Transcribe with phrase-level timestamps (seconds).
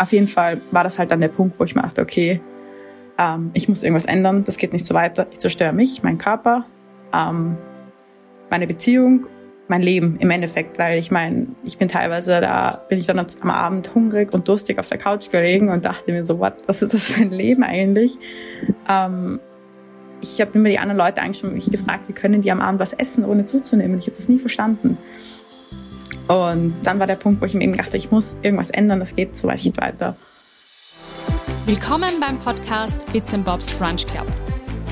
[0.00, 2.40] auf jeden Fall war das halt dann der Punkt, wo ich mir dachte, okay,
[3.18, 5.26] ähm, ich muss irgendwas ändern, das geht nicht so weiter.
[5.30, 6.64] Ich zerstöre mich, meinen Körper,
[7.12, 7.58] ähm,
[8.48, 9.26] meine Beziehung,
[9.68, 13.50] mein Leben im Endeffekt, weil ich meine, ich bin teilweise, da bin ich dann am
[13.50, 16.94] Abend hungrig und durstig auf der Couch gelegen und dachte mir so, what, was ist
[16.94, 18.18] das für ein Leben eigentlich?
[18.88, 19.38] Ähm,
[20.22, 22.80] ich habe immer die anderen Leute angeschaut und mich gefragt, wie können die am Abend
[22.80, 23.98] was essen, ohne zuzunehmen?
[23.98, 24.98] Ich habe das nie verstanden.
[26.30, 29.16] Und dann war der Punkt, wo ich mir eben dachte, ich muss irgendwas ändern, das
[29.16, 30.14] geht so weit nicht weiter.
[31.66, 34.28] Willkommen beim Podcast Bits and Bobs Brunch Club,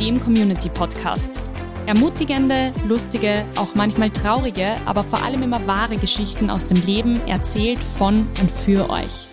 [0.00, 1.38] dem Community Podcast.
[1.86, 7.78] Ermutigende, lustige, auch manchmal traurige, aber vor allem immer wahre Geschichten aus dem Leben erzählt
[7.78, 9.28] von und für euch.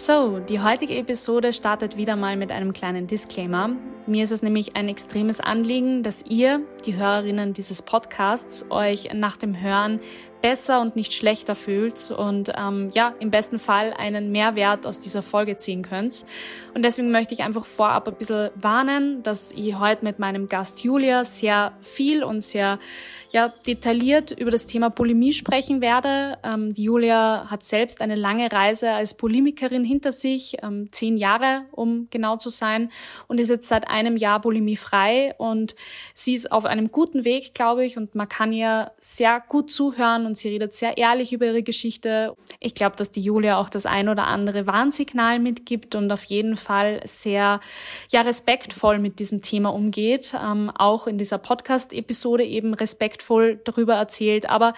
[0.00, 3.70] So, die heutige Episode startet wieder mal mit einem kleinen Disclaimer.
[4.06, 9.36] Mir ist es nämlich ein extremes Anliegen, dass ihr, die Hörerinnen dieses Podcasts, euch nach
[9.36, 9.98] dem Hören
[10.40, 15.20] besser und nicht schlechter fühlt und ähm, ja, im besten Fall einen Mehrwert aus dieser
[15.20, 16.24] Folge ziehen könnt.
[16.74, 20.84] Und deswegen möchte ich einfach vorab ein bisschen warnen, dass ich heute mit meinem Gast
[20.84, 22.78] Julia sehr viel und sehr
[23.30, 26.38] ja, detailliert über das Thema Bulimie sprechen werde.
[26.42, 31.66] Ähm, die Julia hat selbst eine lange Reise als Bulimikerin hinter sich, ähm, zehn Jahre,
[31.72, 32.90] um genau zu sein,
[33.26, 35.34] und ist jetzt seit einem Jahr bulimiefrei.
[35.36, 35.76] Und
[36.14, 40.24] sie ist auf einem guten Weg, glaube ich, und man kann ihr sehr gut zuhören
[40.24, 42.34] und sie redet sehr ehrlich über ihre Geschichte.
[42.60, 46.56] Ich glaube, dass die Julia auch das ein oder andere Warnsignal mitgibt und auf jeden
[46.56, 47.60] Fall sehr
[48.10, 50.34] ja, respektvoll mit diesem Thema umgeht.
[50.34, 54.48] Ähm, auch in dieser Podcast-Episode eben Respekt respektvoll darüber erzählt.
[54.48, 54.74] Aber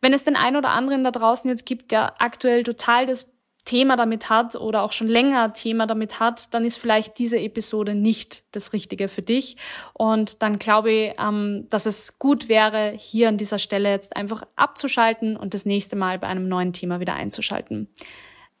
[0.00, 3.32] wenn es den einen oder anderen da draußen jetzt gibt, der aktuell total das
[3.66, 7.94] Thema damit hat oder auch schon länger Thema damit hat, dann ist vielleicht diese Episode
[7.94, 9.58] nicht das Richtige für dich.
[9.92, 14.44] Und dann glaube ich, ähm, dass es gut wäre, hier an dieser Stelle jetzt einfach
[14.56, 17.88] abzuschalten und das nächste Mal bei einem neuen Thema wieder einzuschalten.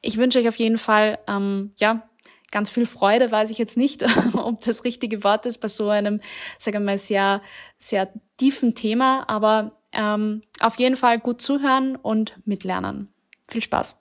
[0.02, 2.09] Ich wünsche euch auf jeden Fall, ähm, ja,
[2.50, 6.20] ganz viel Freude, weiß ich jetzt nicht, ob das richtige Wort ist bei so einem,
[6.58, 7.42] sagen wir mal, sehr,
[7.78, 13.12] sehr tiefen Thema, aber ähm, auf jeden Fall gut zuhören und mitlernen.
[13.48, 13.96] Viel Spaß!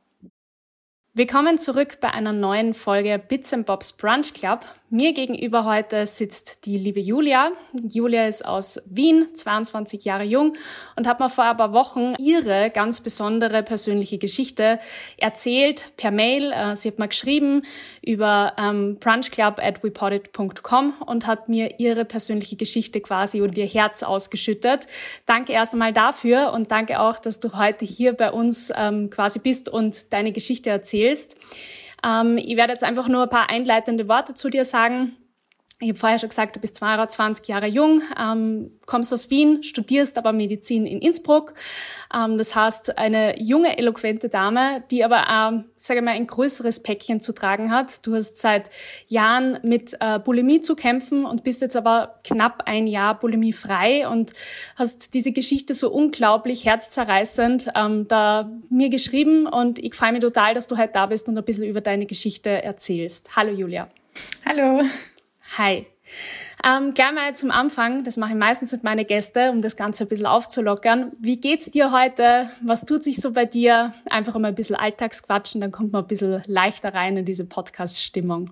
[1.13, 4.65] Willkommen zurück bei einer neuen Folge Bits and Bobs Brunch Club.
[4.91, 7.51] Mir gegenüber heute sitzt die liebe Julia.
[7.73, 10.55] Julia ist aus Wien, 22 Jahre jung
[10.95, 14.79] und hat mir vor ein paar Wochen ihre ganz besondere persönliche Geschichte
[15.17, 16.51] erzählt per Mail.
[16.51, 17.61] Äh, sie hat mir geschrieben
[18.01, 24.01] über ähm, brunchclub at wepodit.com und hat mir ihre persönliche Geschichte quasi und ihr Herz
[24.01, 24.87] ausgeschüttet.
[25.27, 29.37] Danke erst einmal dafür und danke auch, dass du heute hier bei uns ähm, quasi
[29.37, 31.37] bist und deine Geschichte erzählst.
[32.03, 35.15] Ähm, ich werde jetzt einfach nur ein paar einleitende Worte zu dir sagen.
[35.81, 40.17] Ich habe vorher schon gesagt, du bist 22 Jahre jung, ähm, kommst aus Wien, studierst
[40.17, 41.53] aber Medizin in Innsbruck.
[42.13, 47.21] Ähm, das heißt, eine junge, eloquente Dame, die aber, ähm, sage mal, ein größeres Päckchen
[47.21, 48.05] zu tragen hat.
[48.05, 48.69] Du hast seit
[49.07, 54.33] Jahren mit äh, Bulimie zu kämpfen und bist jetzt aber knapp ein Jahr bulimiefrei und
[54.75, 60.55] hast diese Geschichte so unglaublich herzzerreißend ähm, da mir geschrieben und ich freue mich total,
[60.55, 63.37] dass du heute da bist und ein bisschen über deine Geschichte erzählst.
[63.37, 63.87] Hallo Julia.
[64.45, 64.81] Hallo.
[65.57, 65.87] Hi.
[66.63, 70.03] Ähm, gleich mal zum Anfang, das mache ich meistens mit meinen Gästen, um das Ganze
[70.03, 71.11] ein bisschen aufzulockern.
[71.19, 72.49] Wie geht's dir heute?
[72.61, 73.93] Was tut sich so bei dir?
[74.09, 78.51] Einfach mal ein bisschen Alltagsquatschen, dann kommt man ein bisschen leichter rein in diese Podcast-Stimmung.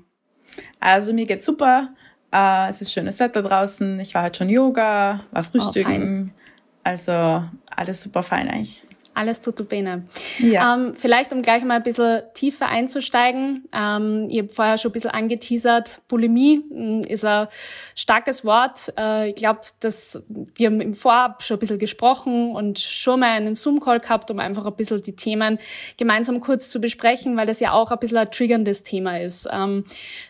[0.79, 1.89] Also mir geht's super.
[2.31, 3.99] Äh, es ist schönes Wetter draußen.
[3.99, 6.33] Ich war halt schon Yoga, war oh, frühstücken.
[6.33, 6.41] Oh,
[6.83, 8.81] also alles super fein eigentlich.
[9.17, 10.03] Alles tutto bene.
[10.37, 10.75] Ja.
[10.75, 13.67] Ähm, vielleicht, um gleich mal ein bisschen tiefer einzusteigen.
[13.73, 16.01] Ähm, ich habe vorher schon ein bisschen angeteasert.
[16.07, 17.47] Bulimie hm, ist ein
[17.95, 18.93] starkes Wort.
[18.95, 23.31] Äh, ich glaube, dass wir haben im Vorab schon ein bisschen gesprochen und schon mal
[23.31, 25.57] einen Zoom-Call gehabt, um einfach ein bisschen die Themen
[25.97, 29.49] gemeinsam kurz zu besprechen, weil das ja auch ein bisschen ein triggerndes Thema ist.
[29.51, 29.83] Ähm,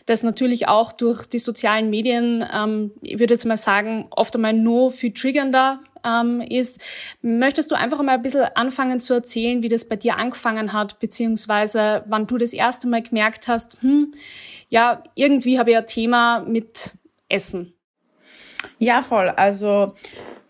[0.06, 4.54] das natürlich auch durch die sozialen Medien, ähm, ich würde jetzt mal sagen, oft einmal
[4.54, 6.80] nur viel triggernder ähm, ist.
[7.20, 10.98] Möchtest du einfach mal ein bisschen anfangen zu erzählen, wie das bei dir angefangen hat,
[10.98, 14.14] beziehungsweise wann du das erste Mal gemerkt hast, hm,
[14.68, 16.92] ja, irgendwie habe ich ein Thema mit
[17.28, 17.74] Essen?
[18.78, 19.28] Ja, voll.
[19.30, 19.94] Also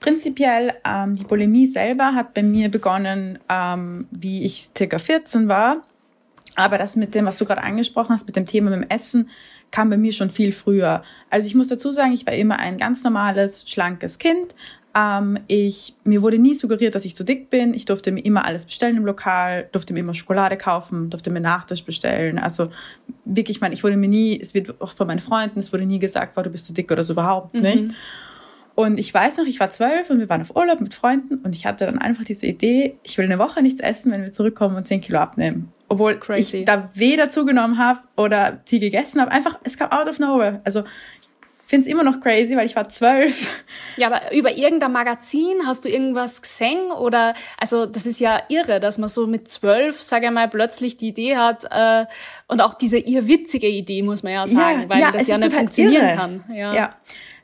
[0.00, 5.82] prinzipiell ähm, die Bulimie selber hat bei mir begonnen, ähm, wie ich circa 14 war.
[6.56, 9.30] Aber das mit dem, was du gerade angesprochen hast, mit dem Thema mit dem Essen,
[9.70, 11.02] kam bei mir schon viel früher.
[11.30, 14.54] Also ich muss dazu sagen, ich war immer ein ganz normales, schlankes Kind,
[14.98, 17.72] ähm, ich, mir wurde nie suggeriert, dass ich zu dick bin.
[17.74, 21.40] Ich durfte mir immer alles bestellen im Lokal, durfte mir immer Schokolade kaufen, durfte mir
[21.40, 22.38] Nachtisch bestellen.
[22.38, 22.70] Also
[23.24, 25.98] wirklich, mein, ich wurde mir nie, es wird auch von meinen Freunden, es wurde nie
[25.98, 27.60] gesagt, wow, du bist zu dick oder so überhaupt mhm.
[27.60, 27.84] nicht.
[28.74, 31.54] Und ich weiß noch, ich war zwölf und wir waren auf Urlaub mit Freunden und
[31.54, 34.76] ich hatte dann einfach diese Idee, ich will eine Woche nichts essen, wenn wir zurückkommen
[34.76, 35.72] und zehn Kilo abnehmen.
[35.88, 36.58] obwohl Crazy.
[36.58, 39.32] ich da weder zugenommen habe oder die gegessen habe.
[39.32, 40.60] Einfach, es kam out of nowhere.
[40.64, 40.84] Also
[41.68, 43.48] finde es immer noch crazy, weil ich war zwölf.
[43.98, 48.80] Ja, aber über irgendein Magazin hast du irgendwas gesehen oder also das ist ja irre,
[48.80, 52.06] dass man so mit zwölf, sage ich mal, plötzlich die Idee hat äh,
[52.46, 55.52] und auch diese irrwitzige Idee muss man ja sagen, ja, weil ja, das ja nicht
[55.52, 56.16] funktionieren irre.
[56.16, 56.44] kann.
[56.52, 56.74] Ja.
[56.74, 56.94] ja.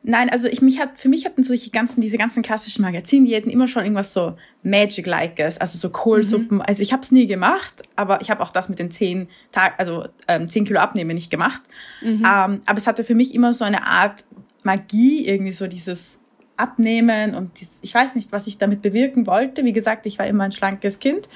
[0.06, 3.66] Nein, also ich mich hat für mich hatten solche ganzen diese ganzen klassischen Magazindiäten immer
[3.66, 6.58] schon irgendwas so Magic Likes, also so Kohlsuppen.
[6.58, 6.64] Mhm.
[6.66, 9.74] Also ich habe es nie gemacht, aber ich habe auch das mit den zehn Tag,
[9.78, 11.62] also ähm, zehn Kilo abnehmen nicht gemacht.
[12.02, 12.18] Mhm.
[12.18, 14.24] Ähm, aber es hatte für mich immer so eine Art
[14.62, 16.20] Magie irgendwie so dieses
[16.58, 19.64] Abnehmen und dieses, ich weiß nicht, was ich damit bewirken wollte.
[19.64, 21.30] Wie gesagt, ich war immer ein schlankes Kind.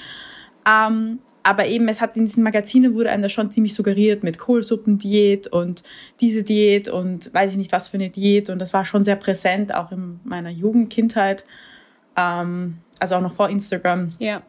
[0.68, 4.38] Ähm, aber eben, es hat in diesen Magazinen wurde einem das schon ziemlich suggeriert mit
[4.38, 5.82] Kohlsuppendiät und
[6.20, 8.50] diese Diät und weiß ich nicht was für eine Diät.
[8.50, 11.44] Und das war schon sehr präsent, auch in meiner Jugendkindheit.
[12.16, 14.08] Ähm, also auch noch vor Instagram.
[14.18, 14.42] Ja.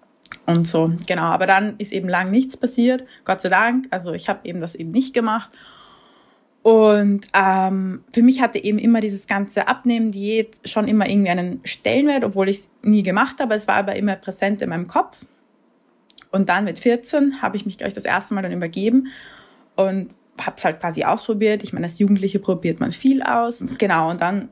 [0.46, 1.24] Und so, genau.
[1.24, 3.88] Aber dann ist eben lang nichts passiert, Gott sei Dank.
[3.92, 5.52] Also ich habe eben das eben nicht gemacht.
[6.62, 11.62] Und ähm, für mich hatte eben immer dieses ganze Abnehmen, Diät schon immer irgendwie einen
[11.64, 13.56] Stellenwert, obwohl ich es nie gemacht habe.
[13.56, 15.26] Es war aber immer präsent in meinem Kopf.
[16.32, 19.08] Und dann mit 14 habe ich mich gleich das erste Mal dann übergeben
[19.76, 21.64] und habe es halt quasi ausprobiert.
[21.64, 23.64] Ich meine, als Jugendliche probiert man viel aus.
[23.78, 24.50] Genau, und dann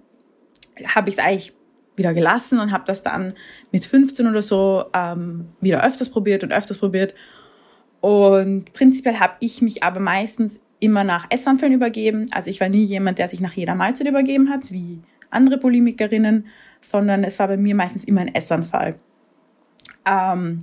[0.86, 1.54] habe ich es eigentlich
[1.96, 3.34] wieder gelassen und habe das dann
[3.72, 7.16] mit 15 oder so ähm, wieder öfters probiert und öfters probiert.
[8.02, 12.28] Und prinzipiell habe ich mich aber meistens immer nach Essanfällen übergeben.
[12.32, 15.02] Also ich war nie jemand, der sich nach jeder Mahlzeit übergeben hat, wie
[15.32, 16.48] andere Polemikerinnen,
[16.86, 18.96] sondern es war bei mir meistens immer ein Essanfall.
[20.06, 20.60] Ähm,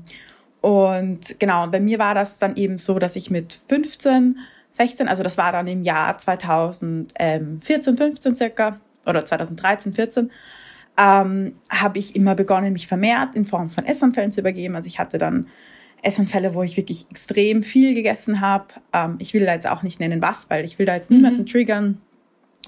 [0.65, 4.39] und genau, bei mir war das dann eben so, dass ich mit 15,
[4.71, 10.31] 16, also das war dann im Jahr 2014, 15 circa, oder 2013, 14,
[10.97, 14.75] ähm, habe ich immer begonnen, mich vermehrt in Form von Essanfällen zu übergeben.
[14.75, 15.49] Also ich hatte dann
[16.01, 18.69] Essanfälle, wo ich wirklich extrem viel gegessen habe.
[18.95, 21.43] Ähm, ich will da jetzt auch nicht nennen, was, weil ich will da jetzt niemanden
[21.43, 21.47] mhm.
[21.47, 22.01] triggern.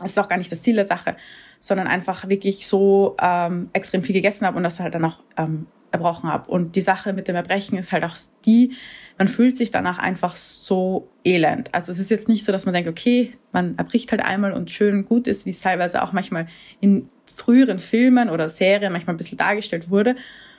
[0.03, 1.17] Das ist auch gar nicht das Ziel der Sache,
[1.61, 5.67] sondern einfach wirklich so ähm, extrem viel gegessen habe und das halt dann auch ähm,
[5.97, 6.51] erbrochen habe.
[6.51, 8.77] Und die Sache mit dem Erbrechen ist halt auch die,
[9.19, 11.75] man fühlt sich danach einfach so elend.
[11.75, 14.71] Also es ist jetzt nicht so, dass man denkt, okay, man erbricht halt einmal und
[14.71, 16.47] schön gut ist, wie es teilweise auch manchmal
[16.81, 20.17] in früheren Filmen oder Serien manchmal ein bisschen dargestellt wurde,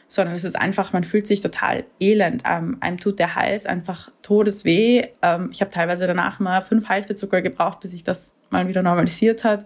[0.07, 2.43] sondern es ist einfach, man fühlt sich total elend.
[2.49, 5.07] Ähm, einem tut der Hals einfach todesweh.
[5.21, 9.43] Ähm, ich habe teilweise danach mal fünf Halszucker gebraucht, bis sich das mal wieder normalisiert
[9.43, 9.65] hat.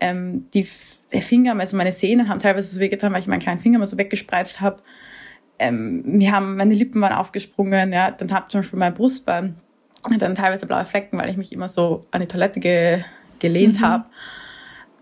[0.00, 0.66] Ähm, die
[1.20, 3.98] Finger, also meine Sehnen haben teilweise so wehgetan, weil ich meinen kleinen Finger mal so
[3.98, 4.82] weggespreizt habe.
[5.58, 9.56] Ähm, wir haben, meine Lippen waren aufgesprungen, ja, dann habe zum Beispiel mein Brustbein
[10.18, 13.04] dann teilweise blaue Flecken, weil ich mich immer so an die Toilette ge
[13.38, 13.84] gelehnt mhm.
[13.84, 14.04] habe.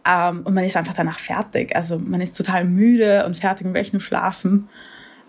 [0.08, 1.76] Ähm, und man ist einfach danach fertig.
[1.76, 4.68] Also man ist total müde und fertig und will nur schlafen.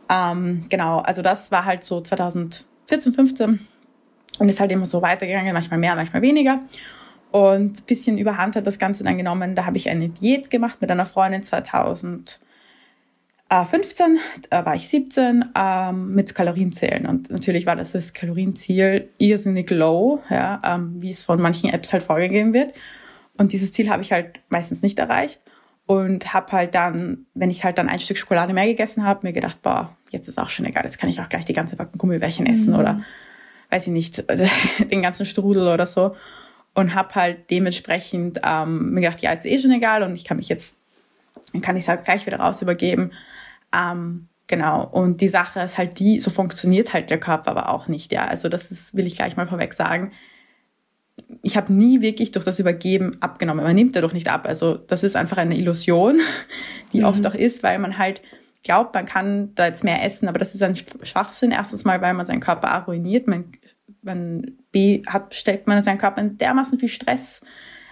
[0.09, 3.67] Ähm, genau, also das war halt so 2014, 15
[4.39, 6.59] und ist halt immer so weitergegangen, manchmal mehr, manchmal weniger.
[7.31, 9.55] Und bisschen überhand hat das Ganze dann genommen.
[9.55, 12.37] Da habe ich eine Diät gemacht mit einer Freundin 2015.
[14.49, 17.05] Da war ich 17 ähm, mit Kalorienzählen.
[17.05, 21.93] Und natürlich war das das Kalorienziel irrsinnig low, ja, ähm, wie es von manchen Apps
[21.93, 22.73] halt vorgegeben wird.
[23.37, 25.41] Und dieses Ziel habe ich halt meistens nicht erreicht.
[25.87, 29.33] Und habe halt dann, wenn ich halt dann ein Stück Schokolade mehr gegessen habe, mir
[29.33, 31.97] gedacht, boah, jetzt ist auch schon egal, jetzt kann ich auch gleich die ganze Packung
[31.97, 32.79] Gummibärchen essen mhm.
[32.79, 33.01] oder
[33.71, 34.45] weiß ich nicht, also
[34.79, 36.15] den ganzen Strudel oder so
[36.73, 40.25] und habe halt dementsprechend ähm, mir gedacht, ja, jetzt ist eh schon egal und ich
[40.25, 40.79] kann mich jetzt,
[41.51, 43.11] dann kann ich es halt gleich wieder raus übergeben.
[43.73, 44.85] Ähm, genau.
[44.85, 48.25] Und die Sache ist halt die, so funktioniert halt der Körper aber auch nicht, ja.
[48.25, 50.11] Also das ist, will ich gleich mal vorweg sagen.
[51.41, 53.63] Ich habe nie wirklich durch das Übergeben abgenommen.
[53.63, 54.45] Man nimmt dadurch nicht ab.
[54.47, 56.19] Also das ist einfach eine Illusion,
[56.93, 57.05] die mhm.
[57.05, 58.21] oft auch ist, weil man halt
[58.63, 61.51] glaubt, man kann da jetzt mehr essen, aber das ist ein Schwachsinn.
[61.51, 63.27] Erstens mal, weil man seinen Körper ruiniert.
[63.27, 63.51] Man
[64.01, 67.41] man B hat, stellt man seinen Körper in dermaßen viel Stress.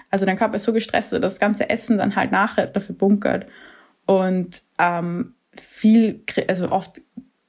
[0.10, 3.46] Also dein Körper ist so gestresst, dass das ganze Essen dann halt nachher dafür bunkert.
[4.06, 7.02] Und ähm, viel, also oft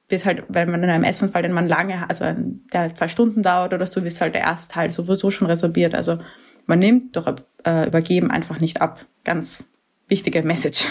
[0.09, 3.07] wird halt, wenn man in einem Essenfall, den man lange, also ein, der halt zwei
[3.07, 5.95] Stunden dauert oder so, ist halt der erste Teil sowieso schon resorbiert.
[5.95, 6.19] Also
[6.67, 7.33] man nimmt doch
[7.65, 9.05] äh, Übergeben einfach nicht ab.
[9.23, 9.69] Ganz
[10.07, 10.85] wichtige Message.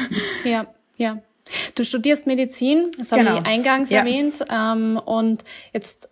[0.45, 1.19] Ja, ja.
[1.75, 3.31] Du studierst Medizin, das genau.
[3.31, 4.01] habe ich eingangs ja.
[4.01, 4.45] erwähnt.
[4.51, 6.10] Ähm, und jetzt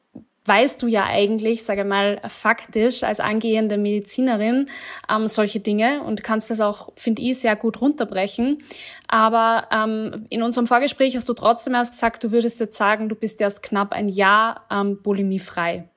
[0.48, 4.68] weißt du ja eigentlich, sage mal, faktisch als angehende Medizinerin
[5.08, 8.62] ähm, solche Dinge und kannst das auch, finde ich, sehr gut runterbrechen.
[9.06, 13.14] Aber ähm, in unserem Vorgespräch hast du trotzdem erst gesagt, du würdest jetzt sagen, du
[13.14, 15.88] bist erst knapp ein Jahr ähm, bulimiefrei.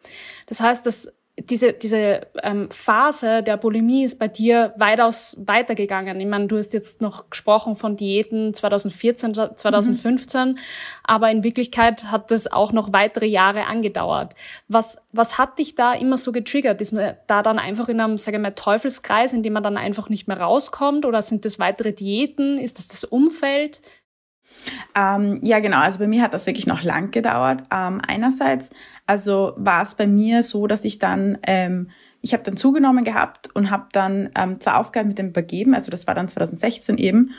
[0.48, 1.12] Das heißt, dass
[1.50, 6.20] diese, diese ähm, Phase der Bulimie ist bei dir weitaus weitergegangen.
[6.20, 10.58] Ich meine, du hast jetzt noch gesprochen von Diäten 2014, 2015, mhm.
[11.04, 14.34] aber in Wirklichkeit hat das auch noch weitere Jahre angedauert.
[14.68, 16.82] Was, was hat dich da immer so getriggert?
[16.82, 19.78] Ist man da dann einfach in einem, sage ich mal, Teufelskreis, in dem man dann
[19.78, 21.06] einfach nicht mehr rauskommt?
[21.06, 22.58] Oder sind das weitere Diäten?
[22.58, 23.82] Ist das das Umfeld?
[24.96, 25.80] Ähm, ja, genau.
[25.80, 27.64] Also bei mir hat das wirklich noch lang gedauert.
[27.72, 28.72] Ähm, einerseits,
[29.08, 31.90] also war es bei mir so, dass ich dann, ähm,
[32.22, 35.74] ich habe dann zugenommen gehabt und habe dann ähm, zur Aufgabe mit dem übergeben.
[35.74, 37.32] Also das war dann 2016 eben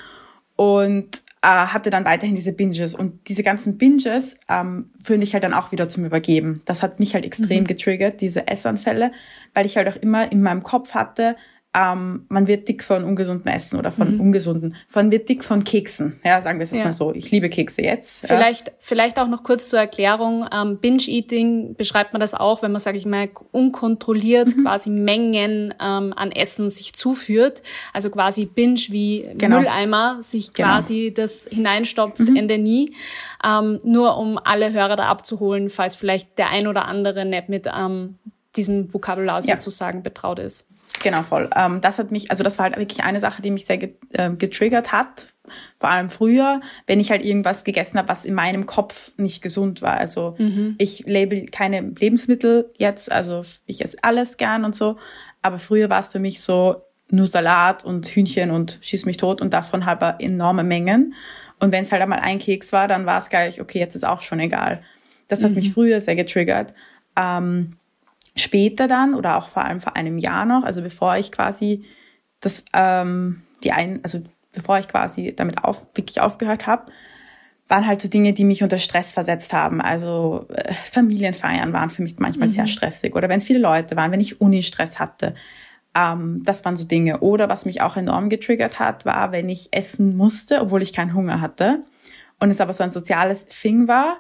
[0.57, 5.45] und äh, hatte dann weiterhin diese Binges und diese ganzen Binges ähm, führen ich halt
[5.45, 6.62] dann auch wieder zum Übergeben.
[6.64, 7.67] Das hat mich halt extrem mhm.
[7.67, 9.12] getriggert, diese Essanfälle,
[9.52, 11.37] weil ich halt auch immer in meinem Kopf hatte,
[11.75, 14.21] ähm, man wird dick von ungesundem Essen oder von mhm.
[14.21, 16.21] ungesunden, man wird dick von Keksen.
[16.23, 16.85] Ja, sagen wir es jetzt ja.
[16.85, 17.14] mal so.
[17.14, 18.26] Ich liebe Kekse jetzt.
[18.26, 18.75] Vielleicht, ja.
[18.79, 20.47] vielleicht auch noch kurz zur Erklärung.
[20.52, 24.64] Ähm, Binge-Eating beschreibt man das auch, wenn man, sage ich mal, unkontrolliert mhm.
[24.64, 27.62] quasi Mengen ähm, an Essen sich zuführt.
[27.95, 29.61] Also quasi Binge wie genau.
[29.61, 30.69] Mülleimer sich genau.
[30.69, 32.37] quasi das hineinstopft, mhm.
[32.37, 32.95] Ende nie.
[33.43, 37.67] Ähm, nur um alle Hörer da abzuholen, falls vielleicht der ein oder andere nicht mit
[37.67, 38.19] ähm,
[38.57, 39.55] diesem Vokabular ja.
[39.55, 40.67] sozusagen betraut ist.
[41.02, 41.50] Genau, voll.
[41.54, 44.30] Ähm, das hat mich, also das war halt wirklich eine Sache, die mich sehr äh,
[44.38, 45.28] getriggert hat.
[45.78, 49.82] Vor allem früher, wenn ich halt irgendwas gegessen habe, was in meinem Kopf nicht gesund
[49.82, 49.97] war.
[49.97, 50.76] Also mhm.
[50.78, 54.97] ich label keine Lebensmittel jetzt, also ich esse alles gern und so.
[55.42, 59.40] Aber früher war es für mich so nur Salat und Hühnchen und schieß mich tot
[59.40, 61.14] und davon halt enorme Mengen.
[61.59, 64.06] Und wenn es halt einmal ein Keks war, dann war es gleich, okay, jetzt ist
[64.06, 64.82] auch schon egal.
[65.28, 65.56] Das hat mhm.
[65.56, 66.73] mich früher sehr getriggert.
[67.16, 67.76] Ähm,
[68.37, 71.85] später dann oder auch vor allem vor einem Jahr noch, also bevor ich quasi
[72.41, 74.23] das, ähm, die ein, also
[74.53, 76.91] bevor ich quasi damit auf, wirklich aufgehört habe,
[77.69, 79.81] waren halt so Dinge, die mich unter Stress versetzt haben.
[79.81, 82.53] Also äh, Familienfeiern waren für mich manchmal mhm.
[82.53, 85.35] sehr stressig oder wenn es viele Leute waren, wenn ich Uni-Stress hatte.
[85.95, 87.21] Ähm, das waren so Dinge.
[87.21, 91.15] Oder was mich auch enorm getriggert hat, war, wenn ich essen musste, obwohl ich keinen
[91.15, 91.81] Hunger hatte
[92.41, 94.19] und es aber so ein soziales Thing war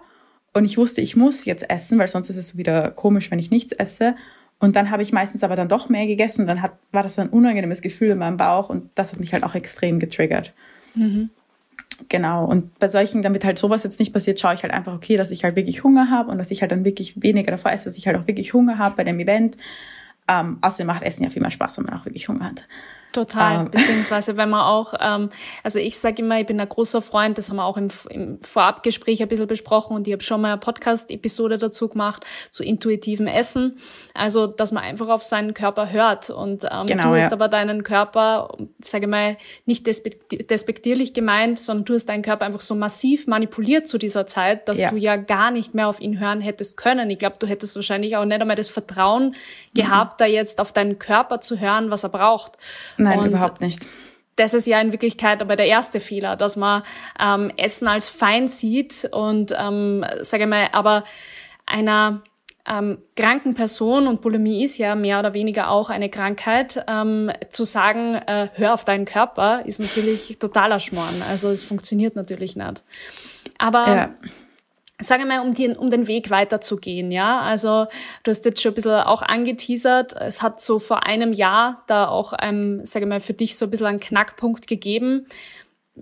[0.54, 3.50] und ich wusste, ich muss jetzt essen, weil sonst ist es wieder komisch, wenn ich
[3.50, 4.14] nichts esse.
[4.58, 7.18] Und dann habe ich meistens aber dann doch mehr gegessen und dann hat, war das
[7.18, 10.52] ein unangenehmes Gefühl in meinem Bauch und das hat mich halt auch extrem getriggert.
[10.94, 11.30] Mhm.
[12.08, 12.44] Genau.
[12.44, 15.30] Und bei solchen, damit halt sowas jetzt nicht passiert, schaue ich halt einfach, okay, dass
[15.30, 17.96] ich halt wirklich Hunger habe und dass ich halt dann wirklich weniger davor esse, dass
[17.96, 19.56] ich halt auch wirklich Hunger habe bei dem Event.
[20.28, 22.64] Ähm, außerdem macht Essen ja viel mehr Spaß, wenn man auch wirklich Hunger hat.
[23.12, 23.70] Total, ähm.
[23.70, 25.28] beziehungsweise wenn man auch, ähm,
[25.62, 28.40] also ich sage immer, ich bin ein großer Freund, das haben wir auch im, im
[28.42, 33.26] Vorabgespräch ein bisschen besprochen und ich habe schon mal eine Podcast-Episode dazu gemacht, zu intuitivem
[33.26, 33.78] Essen.
[34.14, 37.32] Also, dass man einfach auf seinen Körper hört und ähm, genau, du hast ja.
[37.32, 42.74] aber deinen Körper, sage mal, nicht despektierlich gemeint, sondern du hast deinen Körper einfach so
[42.74, 44.88] massiv manipuliert zu dieser Zeit, dass ja.
[44.88, 47.10] du ja gar nicht mehr auf ihn hören hättest können.
[47.10, 49.34] Ich glaube, du hättest wahrscheinlich auch nicht einmal das Vertrauen mhm.
[49.74, 52.52] gehabt, da jetzt auf deinen Körper zu hören, was er braucht.
[53.02, 53.86] Nein, und überhaupt nicht.
[54.36, 56.82] Das ist ja in Wirklichkeit aber der erste Fehler, dass man
[57.20, 61.04] ähm, Essen als fein sieht und, ähm, sage ich mal, aber
[61.66, 62.22] einer
[62.66, 67.64] ähm, kranken Person, und Bulimie ist ja mehr oder weniger auch eine Krankheit, ähm, zu
[67.64, 71.22] sagen, äh, hör auf deinen Körper, ist natürlich totaler Schmarrn.
[71.28, 72.82] Also es funktioniert natürlich nicht.
[73.58, 74.14] Aber ja
[74.98, 77.40] sage mal, um, die, um den Weg weiterzugehen, ja.
[77.40, 77.86] Also
[78.22, 80.14] du hast jetzt schon ein bisschen auch angeteasert.
[80.14, 83.70] Es hat so vor einem Jahr da auch, ähm, sage mal, für dich so ein
[83.70, 85.26] bisschen einen Knackpunkt gegeben.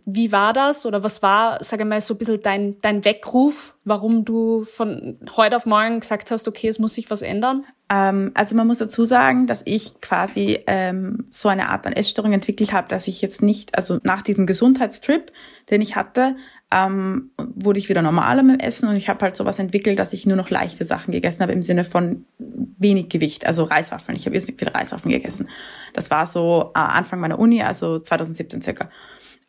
[0.06, 4.24] Wie war das oder was war, sage mal, so ein bisschen dein, dein Weckruf, warum
[4.24, 7.66] du von heute auf morgen gesagt hast, okay, es muss sich was ändern?
[7.88, 12.32] Ähm, also man muss dazu sagen, dass ich quasi ähm, so eine Art an Essstörung
[12.32, 15.32] entwickelt habe, dass ich jetzt nicht, also nach diesem Gesundheitstrip,
[15.70, 16.36] den ich hatte,
[16.72, 20.12] ähm, wurde ich wieder normaler mit dem Essen und ich habe halt sowas entwickelt, dass
[20.12, 24.16] ich nur noch leichte Sachen gegessen habe im Sinne von wenig Gewicht, also Reiswaffeln.
[24.16, 25.48] Ich habe jetzt nicht viele Reiswaffeln gegessen.
[25.94, 28.88] Das war so äh, Anfang meiner Uni, also 2017 circa.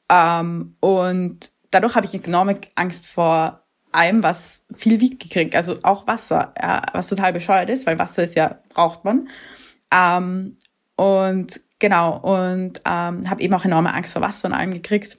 [0.09, 3.61] Ähm, und dadurch habe ich enorme Angst vor
[3.91, 8.23] allem, was viel wiegt gekriegt, also auch Wasser, ja, was total bescheuert ist, weil Wasser
[8.23, 9.27] ist ja, braucht man.
[9.93, 10.57] Ähm,
[10.95, 15.17] und genau, und ähm, habe eben auch enorme Angst vor Wasser und allem gekriegt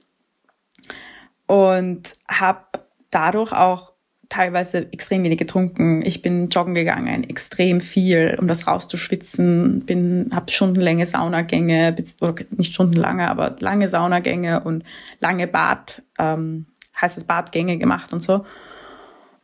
[1.47, 2.65] und habe
[3.11, 3.93] dadurch auch
[4.29, 6.01] teilweise extrem wenig getrunken.
[6.03, 9.81] Ich bin joggen gegangen, extrem viel, um das rauszuschwitzen.
[9.85, 11.95] Bin, habe stundenlange Saunagänge,
[12.57, 14.83] nicht stundenlange, aber lange Saunagänge und
[15.19, 16.65] lange Bad, ähm,
[16.99, 18.43] heißes Badgänge gemacht und so.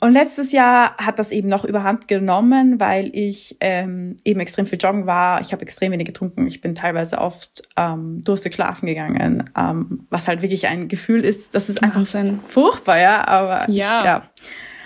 [0.01, 4.79] Und letztes Jahr hat das eben noch überhand genommen, weil ich ähm, eben extrem viel
[4.79, 5.41] joggen war.
[5.41, 6.48] Ich habe extrem wenig getrunken.
[6.48, 11.53] Ich bin teilweise oft ähm, durstig schlafen gegangen, ähm, was halt wirklich ein Gefühl ist,
[11.53, 12.39] das ist einfach Wahnsinn.
[12.48, 13.27] furchtbar, ja.
[13.27, 14.00] Aber ja.
[14.00, 14.22] Ich, ja.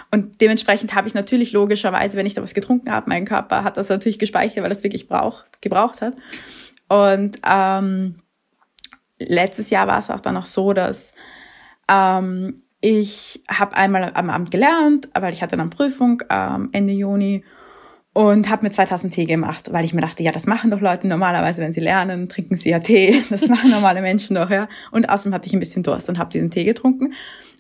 [0.09, 3.77] und dementsprechend habe ich natürlich logischerweise, wenn ich da was getrunken habe, mein Körper hat
[3.77, 6.15] das natürlich gespeichert, weil das wirklich braucht, gebraucht hat.
[6.89, 8.15] Und ähm,
[9.19, 11.13] letztes Jahr war es auch dann noch so, dass
[11.87, 17.45] ähm, ich habe einmal am Abend gelernt, weil ich hatte dann Prüfung ähm, Ende Juni
[18.11, 21.07] und habe mir 2000 Tee gemacht, weil ich mir dachte, ja, das machen doch Leute
[21.07, 23.23] normalerweise, wenn sie lernen, trinken sie ja Tee.
[23.29, 24.67] Das machen normale Menschen doch, ja.
[24.91, 27.13] Und außerdem hatte ich ein bisschen Durst und habe diesen Tee getrunken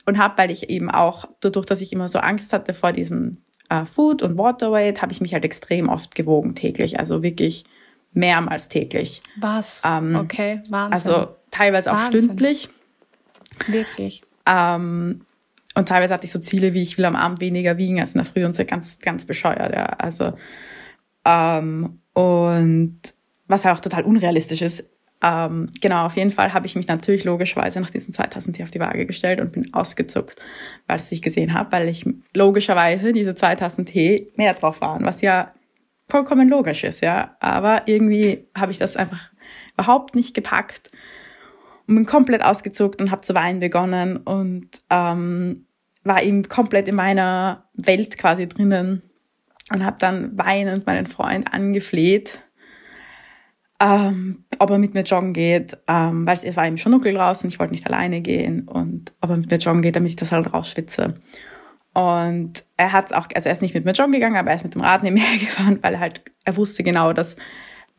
[0.05, 3.37] und habe, weil ich eben auch dadurch, dass ich immer so Angst hatte vor diesem
[3.69, 7.63] äh, Food und Waterweight, habe ich mich halt extrem oft gewogen täglich, also wirklich
[8.11, 9.21] mehrmals täglich.
[9.37, 9.83] Was?
[9.85, 11.13] Ähm, okay, Wahnsinn.
[11.13, 12.23] Also teilweise auch Wahnsinn.
[12.23, 12.67] stündlich.
[13.67, 14.21] Wirklich.
[14.45, 15.25] Ähm,
[15.75, 18.19] und teilweise hatte ich so Ziele, wie ich will am Abend weniger wiegen als in
[18.19, 19.85] der Früh und so ganz, ganz bescheuert, ja.
[19.85, 20.33] Also,
[21.25, 22.99] ähm, und
[23.47, 24.89] was halt auch total unrealistisch ist.
[25.23, 28.71] Ähm, genau, auf jeden Fall habe ich mich natürlich logischerweise nach diesen 2000 Tee auf
[28.71, 30.35] die Waage gestellt und bin ausgezuckt,
[30.85, 35.53] weil ich gesehen habe, weil ich logischerweise diese 2000 Tee mehr drauf waren, was ja
[36.09, 37.37] vollkommen logisch ist, ja.
[37.39, 39.31] Aber irgendwie habe ich das einfach
[39.75, 40.91] überhaupt nicht gepackt
[41.87, 45.65] und bin komplett ausgezuckt und habe zu weinen begonnen und ähm,
[46.03, 49.01] war eben komplett in meiner Welt quasi drinnen
[49.71, 52.39] und habe dann weinend meinen Freund angefleht,
[53.79, 57.49] ähm, ob er mit mir joggen geht, ähm, weil es war eben schon dunkel draußen,
[57.49, 60.31] ich wollte nicht alleine gehen und ob er mit mir joggen geht, damit ich das
[60.31, 61.15] halt rausschwitze.
[61.93, 64.63] Und er hat auch, also er ist nicht mit mir joggen gegangen, aber er ist
[64.63, 67.35] mit dem Rad neben mir gefahren, weil er halt, er wusste genau, dass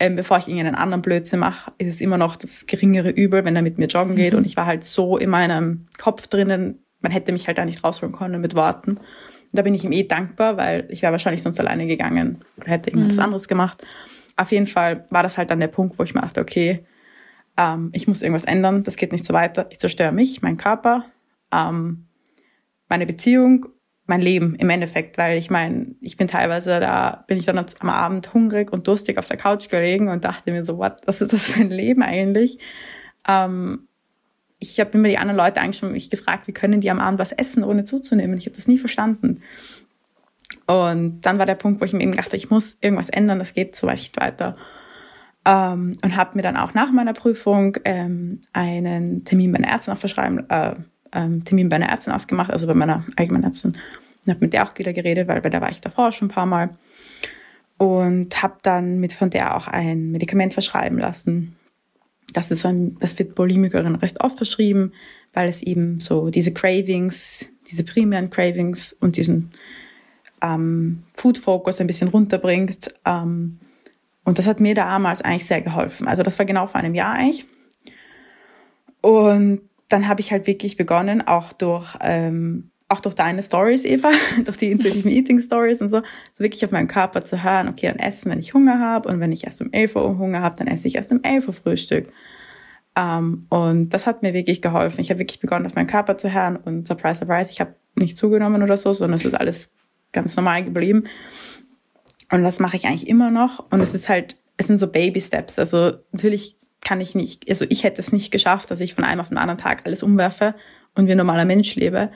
[0.00, 3.56] ähm, bevor ich irgendeinen anderen Blödsinn mache, ist es immer noch das geringere Übel, wenn
[3.56, 4.32] er mit mir joggen geht.
[4.32, 4.38] Mhm.
[4.38, 7.84] Und ich war halt so in meinem Kopf drinnen, man hätte mich halt da nicht
[7.84, 8.96] rausholen können mit Worten.
[8.96, 9.00] Und
[9.52, 12.90] da bin ich ihm eh dankbar, weil ich wäre wahrscheinlich sonst alleine gegangen oder hätte
[12.90, 13.22] irgendwas mhm.
[13.24, 13.86] anderes gemacht.
[14.36, 16.84] Auf jeden Fall war das halt dann der Punkt, wo ich mir dachte, okay,
[17.56, 19.66] ähm, ich muss irgendwas ändern, das geht nicht so weiter.
[19.70, 21.04] Ich zerstöre mich, meinen Körper,
[21.52, 22.06] ähm,
[22.88, 23.66] meine Beziehung
[24.06, 27.88] mein Leben im Endeffekt, weil ich meine, ich bin teilweise da, bin ich dann am
[27.88, 31.32] Abend hungrig und durstig auf der Couch gelegen und dachte mir so, what, was ist
[31.32, 32.58] das für ein Leben eigentlich?
[33.26, 33.88] Ähm,
[34.58, 37.18] ich habe immer die anderen Leute eigentlich schon mich gefragt, wie können die am Abend
[37.18, 38.37] was essen, ohne zuzunehmen?
[38.37, 39.42] Ich habe das nie verstanden.
[40.66, 43.54] Und dann war der Punkt, wo ich mir eben dachte, ich muss irgendwas ändern, das
[43.54, 44.56] geht so nicht weiter.
[45.44, 49.94] Ähm, und habe mir dann auch nach meiner Prüfung ähm, einen Termin bei einer Ärztin
[49.94, 50.74] auch verschreiben, äh,
[51.14, 53.72] ähm, Termin bei einer Ärztin ausgemacht, also bei meiner Allgemeinärztin.
[54.24, 56.31] Und habe mit der auch wieder geredet, weil bei der war ich davor schon ein
[56.33, 56.70] paar Mal.
[57.79, 61.57] Und habe dann mit von der auch ein Medikament verschreiben lassen.
[62.33, 64.92] Das ist so ein, das wird Bulimikerin recht oft verschrieben,
[65.33, 69.50] weil es eben so diese Cravings, diese primären Cravings und diesen
[70.40, 72.94] ähm, Food Focus ein bisschen runterbringt.
[73.05, 73.59] Ähm,
[74.24, 76.09] und das hat mir damals eigentlich sehr geholfen.
[76.09, 77.46] Also das war genau vor einem Jahr eigentlich.
[79.00, 79.61] Und
[79.94, 84.11] dann habe ich halt wirklich begonnen, auch durch, ähm, auch durch deine Stories, Eva,
[84.44, 85.98] durch die intuitiven Eating Stories und so,
[86.33, 89.20] so wirklich auf meinen Körper zu hören, okay, und essen, wenn ich Hunger habe und
[89.20, 91.54] wenn ich erst um 11 Uhr Hunger habe, dann esse ich erst um 11 Uhr
[91.54, 92.09] Frühstück.
[92.96, 95.00] Um, ähm, und das hat mir wirklich geholfen.
[95.00, 98.16] Ich habe wirklich begonnen, auf meinen Körper zu hören und surprise, surprise, ich habe nicht
[98.16, 99.74] zugenommen oder so, sondern es ist alles
[100.11, 101.04] ganz normal geblieben.
[102.33, 103.64] Und das mache ich eigentlich immer noch.
[103.70, 105.57] Und es ist halt, es sind so Baby Steps.
[105.57, 109.20] Also natürlich kann ich nicht, also ich hätte es nicht geschafft, dass ich von einem
[109.20, 110.55] auf den anderen Tag alles umwerfe
[110.94, 112.11] und wie ein normaler Mensch lebe.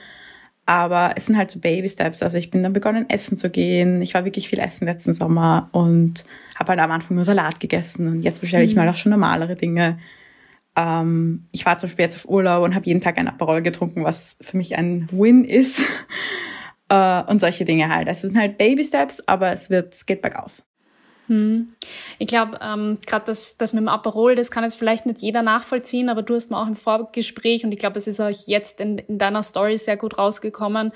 [0.65, 2.21] Aber es sind halt so Baby Steps.
[2.21, 4.03] Also ich bin dann begonnen, essen zu gehen.
[4.03, 6.23] Ich war wirklich viel essen letzten Sommer und
[6.55, 8.07] habe halt am Anfang nur Salat gegessen.
[8.07, 8.81] Und jetzt bestelle ich mhm.
[8.81, 9.97] mal auch schon normalere Dinge.
[10.75, 14.03] Ähm, ich war zum Beispiel jetzt auf Urlaub und habe jeden Tag ein Aperol getrunken,
[14.03, 15.83] was für mich ein Win ist.
[16.89, 18.07] äh, und solche Dinge halt.
[18.07, 20.61] Es sind halt Baby Steps, aber es wird, es geht bergauf.
[21.29, 21.73] Hm.
[22.17, 25.43] Ich glaube, ähm, gerade das, das mit dem Aperol, das kann jetzt vielleicht nicht jeder
[25.43, 28.81] nachvollziehen, aber du hast mir auch im Vorgespräch und ich glaube, es ist auch jetzt
[28.81, 30.91] in, in deiner Story sehr gut rausgekommen.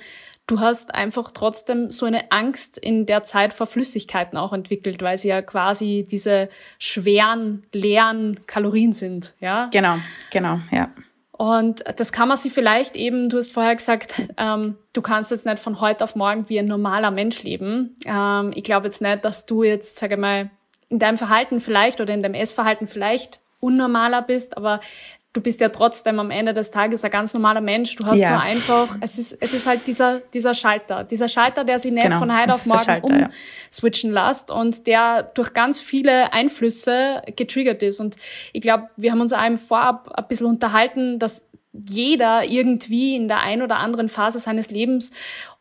[0.47, 5.17] Du hast einfach trotzdem so eine Angst in der Zeit vor Flüssigkeiten auch entwickelt, weil
[5.17, 9.69] sie ja quasi diese schweren, leeren Kalorien sind, ja?
[9.71, 9.97] Genau,
[10.31, 10.89] genau, ja.
[11.35, 15.47] Und das kann man sich vielleicht eben, du hast vorher gesagt, ähm, du kannst jetzt
[15.47, 17.97] nicht von heute auf morgen wie ein normaler Mensch leben.
[18.05, 20.51] Ähm, ich glaube jetzt nicht, dass du jetzt, sage mal,
[20.89, 24.79] in deinem Verhalten vielleicht oder in deinem Essverhalten vielleicht unnormaler bist, aber
[25.33, 27.95] du bist ja trotzdem am Ende des Tages ein ganz normaler Mensch.
[27.95, 28.31] Du hast ja.
[28.31, 32.03] nur einfach, es ist, es ist halt dieser, dieser Schalter, dieser Schalter, der sich nicht
[32.03, 33.25] genau, von heute auf morgen
[33.67, 34.27] umswitchen ja.
[34.27, 37.99] lässt und der durch ganz viele Einflüsse getriggert ist.
[37.99, 38.15] Und
[38.53, 43.39] ich glaube, wir haben uns einem vorab ein bisschen unterhalten, dass jeder irgendwie in der
[43.39, 45.11] ein oder anderen Phase seines Lebens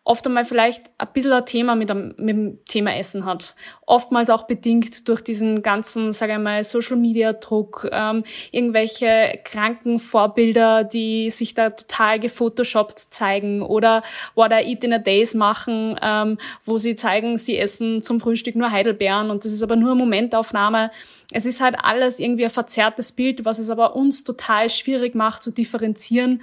[0.05, 3.55] oft einmal vielleicht ein bisschen ein Thema mit dem, mit dem Thema Essen hat.
[3.87, 11.31] Oftmals auch bedingt durch diesen ganzen, sage ich mal, Social-Media-Druck, ähm, irgendwelche kranken Vorbilder, die
[11.31, 14.03] sich da total gefotoshoppt zeigen oder
[14.35, 18.57] What I Eat in a Days machen, ähm, wo sie zeigen, sie essen zum Frühstück
[18.57, 20.91] nur Heidelbeeren und das ist aber nur eine Momentaufnahme.
[21.31, 25.45] Es ist halt alles irgendwie ein verzerrtes Bild, was es aber uns total schwierig macht
[25.45, 26.43] zu differenzieren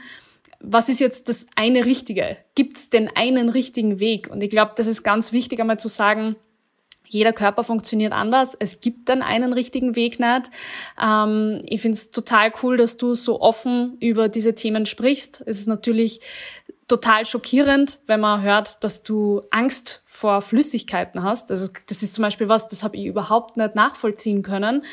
[0.61, 2.37] was ist jetzt das eine Richtige?
[2.55, 4.29] Gibt es den einen richtigen Weg?
[4.29, 6.35] Und ich glaube, das ist ganz wichtig, einmal zu sagen,
[7.09, 8.55] jeder Körper funktioniert anders.
[8.59, 10.51] Es gibt dann einen richtigen Weg nicht.
[11.01, 15.43] Ähm, ich finde es total cool, dass du so offen über diese Themen sprichst.
[15.45, 16.21] Es ist natürlich
[16.87, 21.49] total schockierend, wenn man hört, dass du Angst vor Flüssigkeiten hast.
[21.49, 24.83] Das das ist zum Beispiel was, das habe ich überhaupt nicht nachvollziehen können.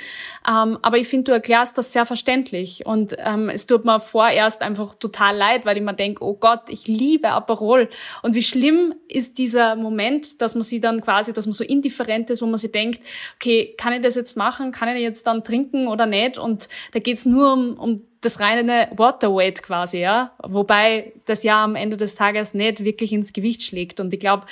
[0.49, 2.87] Ähm, aber ich finde, du erklärst das sehr verständlich.
[2.87, 6.69] Und ähm, es tut mir vorerst einfach total leid, weil ich mir denke, oh Gott,
[6.69, 7.89] ich liebe Aperol.
[8.23, 12.31] Und wie schlimm ist dieser Moment, dass man sie dann quasi, dass man so indifferent
[12.31, 13.01] ist, wo man sich denkt,
[13.35, 14.71] okay, kann ich das jetzt machen?
[14.71, 16.39] Kann ich jetzt dann trinken oder nicht?
[16.39, 20.33] Und da geht's nur um, um das reine Waterweight quasi, ja.
[20.43, 24.01] Wobei das ja am Ende des Tages nicht wirklich ins Gewicht schlägt.
[24.01, 24.47] Und ich glaube,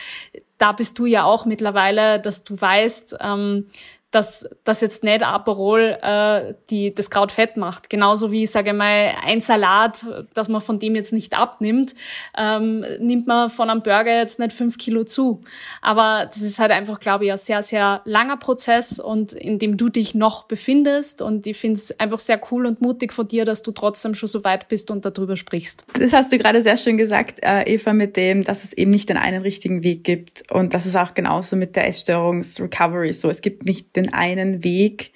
[0.58, 3.68] da bist du ja auch mittlerweile, dass du weißt, ähm,
[4.14, 7.90] dass das jetzt nicht Aperol äh, die das Kraut fett macht.
[7.90, 11.94] Genauso wie, sage ich mal, ein Salat, dass man von dem jetzt nicht abnimmt,
[12.38, 15.42] ähm, nimmt man von einem Burger jetzt nicht fünf Kilo zu.
[15.82, 19.76] Aber das ist halt einfach, glaube ich, ein sehr, sehr langer Prozess und in dem
[19.76, 21.20] du dich noch befindest.
[21.20, 24.28] Und ich finde es einfach sehr cool und mutig von dir, dass du trotzdem schon
[24.28, 25.84] so weit bist und darüber sprichst.
[25.98, 29.08] Das hast du gerade sehr schön gesagt, äh, Eva, mit dem, dass es eben nicht
[29.08, 30.50] den einen richtigen Weg gibt.
[30.52, 33.28] Und das ist auch genauso mit der Essstörungsrecovery so.
[33.28, 35.12] Es gibt nicht den den einen Weg,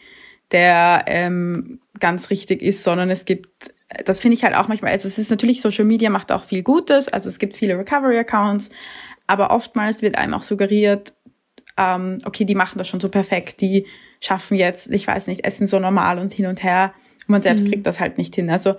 [0.50, 3.72] der ähm, ganz richtig ist, sondern es gibt,
[4.04, 6.62] das finde ich halt auch manchmal, also es ist natürlich, Social Media macht auch viel
[6.62, 8.70] Gutes, also es gibt viele Recovery-Accounts,
[9.26, 11.12] aber oftmals wird einem auch suggeriert,
[11.76, 13.86] ähm, okay, die machen das schon so perfekt, die
[14.20, 17.66] schaffen jetzt, ich weiß nicht, essen so normal und hin und her und man selbst
[17.66, 17.70] mhm.
[17.70, 18.50] kriegt das halt nicht hin.
[18.50, 18.74] Also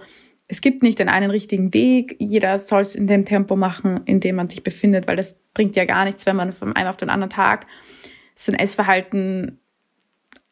[0.48, 4.20] es gibt nicht den einen richtigen Weg, jeder soll es in dem Tempo machen, in
[4.20, 6.98] dem man sich befindet, weil das bringt ja gar nichts, wenn man von einem auf
[6.98, 7.68] den anderen Tag
[8.36, 9.60] sein Essverhalten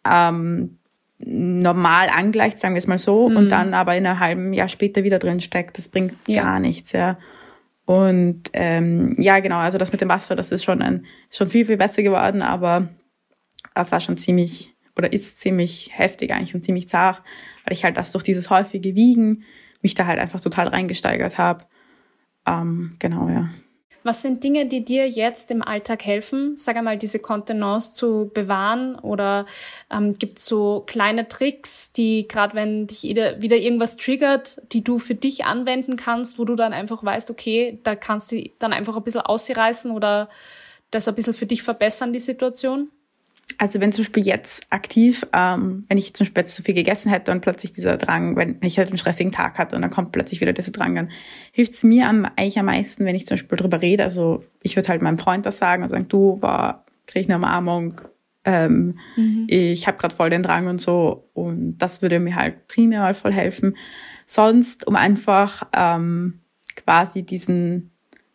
[0.09, 0.77] ähm,
[1.19, 3.37] normal angleicht, sagen wir es mal so, mhm.
[3.37, 5.77] und dann aber in einem halben Jahr später wieder drin steckt.
[5.77, 6.43] Das bringt ja.
[6.43, 7.17] gar nichts, ja.
[7.85, 11.49] Und ähm, ja, genau, also das mit dem Wasser, das ist schon ein, ist schon
[11.49, 12.89] viel, viel besser geworden, aber
[13.73, 17.21] das war schon ziemlich oder ist ziemlich heftig eigentlich und ziemlich zart,
[17.63, 19.43] weil ich halt das durch dieses häufige Wiegen
[19.81, 21.65] mich da halt einfach total reingesteigert habe.
[22.45, 23.49] Ähm, genau, ja.
[24.07, 28.95] Was sind Dinge, die dir jetzt im Alltag helfen, sag einmal, diese Kontenance zu bewahren?
[28.95, 29.45] Oder
[29.91, 34.97] ähm, gibt es so kleine Tricks, die gerade wenn dich wieder, irgendwas triggert, die du
[34.97, 38.95] für dich anwenden kannst, wo du dann einfach weißt, okay, da kannst du dann einfach
[38.95, 40.29] ein bisschen ausreißen oder
[40.89, 42.89] das ein bisschen für dich verbessern, die Situation?
[43.59, 47.09] Also wenn zum Beispiel jetzt aktiv, ähm, wenn ich zum Beispiel jetzt zu viel gegessen
[47.09, 50.11] hätte und plötzlich dieser Drang, wenn ich halt einen stressigen Tag hatte und dann kommt
[50.11, 51.09] plötzlich wieder dieser Drang, dann
[51.53, 54.03] hilft es mir am, eigentlich am meisten, wenn ich zum Beispiel drüber rede.
[54.03, 57.37] Also ich würde halt meinem Freund das sagen und sagen, du, war, krieg ich eine
[57.37, 58.01] Umarmung,
[58.47, 59.45] ähm, mhm.
[59.49, 61.29] ich habe gerade voll den Drang und so.
[61.33, 63.75] Und das würde mir halt primär mal voll helfen.
[64.25, 66.39] Sonst, um einfach ähm,
[66.75, 67.91] quasi diesen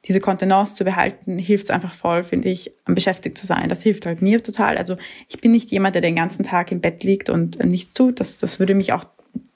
[0.06, 3.68] diese Kontenance zu behalten, hilft es einfach voll, finde ich, am beschäftigt zu sein.
[3.68, 4.76] Das hilft halt mir total.
[4.76, 4.96] Also
[5.28, 8.18] ich bin nicht jemand, der den ganzen Tag im Bett liegt und nichts tut.
[8.18, 9.04] Das, das würde mich auch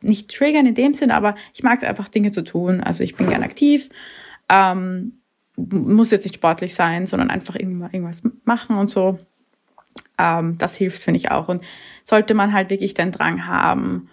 [0.00, 2.80] nicht triggern in dem Sinn, aber ich mag es einfach, Dinge zu tun.
[2.80, 3.88] Also ich bin gern aktiv,
[4.48, 5.18] ähm,
[5.56, 9.18] muss jetzt nicht sportlich sein, sondern einfach irgendwas machen und so.
[10.16, 11.48] Ähm, das hilft, finde ich auch.
[11.48, 11.64] Und
[12.04, 14.09] sollte man halt wirklich den Drang haben,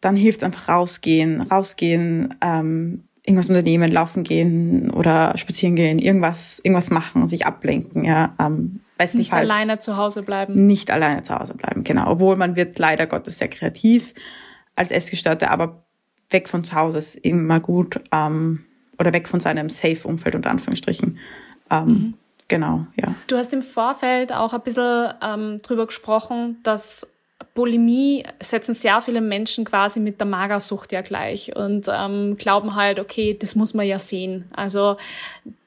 [0.00, 6.90] dann hilft einfach rausgehen, rausgehen, ähm, irgendwas unternehmen, laufen gehen oder spazieren gehen, irgendwas, irgendwas
[6.90, 8.34] machen, sich ablenken, ja.
[8.40, 8.80] Ähm,
[9.14, 10.66] nicht alleine zu Hause bleiben.
[10.66, 12.10] Nicht alleine zu Hause bleiben, genau.
[12.10, 14.14] Obwohl man wird leider Gottes sehr kreativ
[14.74, 15.84] als Essgestörte, aber
[16.30, 18.64] weg von zu Hause ist immer gut ähm,
[18.98, 21.18] oder weg von seinem Safe-Umfeld unter Anführungsstrichen.
[21.70, 22.14] Ähm, mhm.
[22.48, 23.14] Genau, ja.
[23.26, 27.06] Du hast im Vorfeld auch ein bisschen ähm, drüber gesprochen, dass
[27.58, 33.00] Bulimie setzen sehr viele Menschen quasi mit der Magersucht ja gleich und ähm, glauben halt,
[33.00, 34.44] okay, das muss man ja sehen.
[34.54, 34.96] Also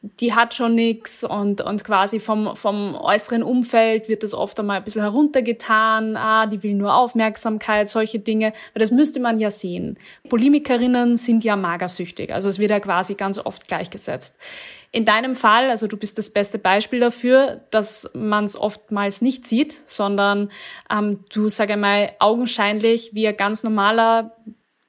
[0.02, 4.78] die hat schon nichts und, und quasi vom, vom äußeren Umfeld wird das oft einmal
[4.78, 9.52] ein bisschen heruntergetan, ah, die will nur Aufmerksamkeit, solche Dinge, weil das müsste man ja
[9.52, 10.00] sehen.
[10.28, 14.36] Bulimikerinnen sind ja magersüchtig, also es wird ja quasi ganz oft gleichgesetzt.
[14.94, 19.48] In deinem Fall, also du bist das beste Beispiel dafür, dass man es oftmals nicht
[19.48, 20.52] sieht, sondern
[20.90, 24.36] ähm, du, sage mal, augenscheinlich wie ein ganz normaler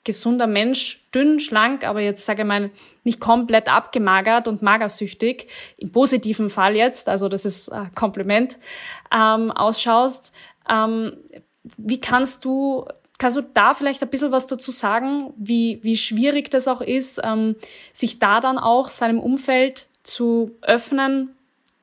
[0.05, 2.71] gesunder Mensch, dünn, schlank, aber jetzt sage ich mal
[3.05, 8.59] nicht komplett abgemagert und magersüchtig, im positiven Fall jetzt, also das ist ein Kompliment,
[9.13, 10.35] ähm, ausschaust.
[10.69, 11.17] Ähm,
[11.77, 12.85] wie kannst du,
[13.19, 17.21] kannst du da vielleicht ein bisschen was dazu sagen, wie, wie schwierig das auch ist,
[17.23, 17.57] ähm,
[17.93, 21.37] sich da dann auch seinem Umfeld zu öffnen,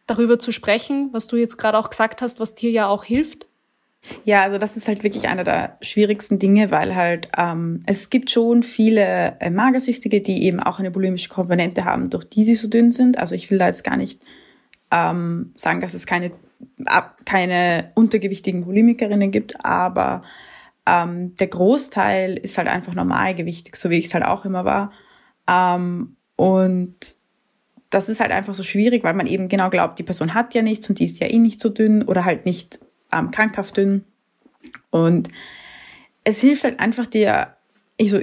[0.08, 3.48] darüber zu sprechen, was du jetzt gerade auch gesagt hast, was dir ja auch hilft?
[4.23, 8.31] Ja, also das ist halt wirklich einer der schwierigsten Dinge, weil halt ähm, es gibt
[8.31, 12.67] schon viele äh, Magersüchtige, die eben auch eine bulimische Komponente haben, durch die sie so
[12.67, 13.17] dünn sind.
[13.19, 14.21] Also ich will da jetzt gar nicht
[14.91, 16.31] ähm, sagen, dass es keine,
[17.25, 20.23] keine untergewichtigen Bulimikerinnen gibt, aber
[20.85, 24.91] ähm, der Großteil ist halt einfach normalgewichtig, so wie ich es halt auch immer war.
[25.47, 26.95] Ähm, und
[27.89, 30.62] das ist halt einfach so schwierig, weil man eben genau glaubt, die Person hat ja
[30.62, 32.79] nichts und die ist ja eh nicht so dünn oder halt nicht
[33.11, 34.03] ähm, krankhaft dünn.
[34.89, 35.29] Und
[36.23, 37.55] es hilft halt einfach dir,
[37.97, 38.19] ich so,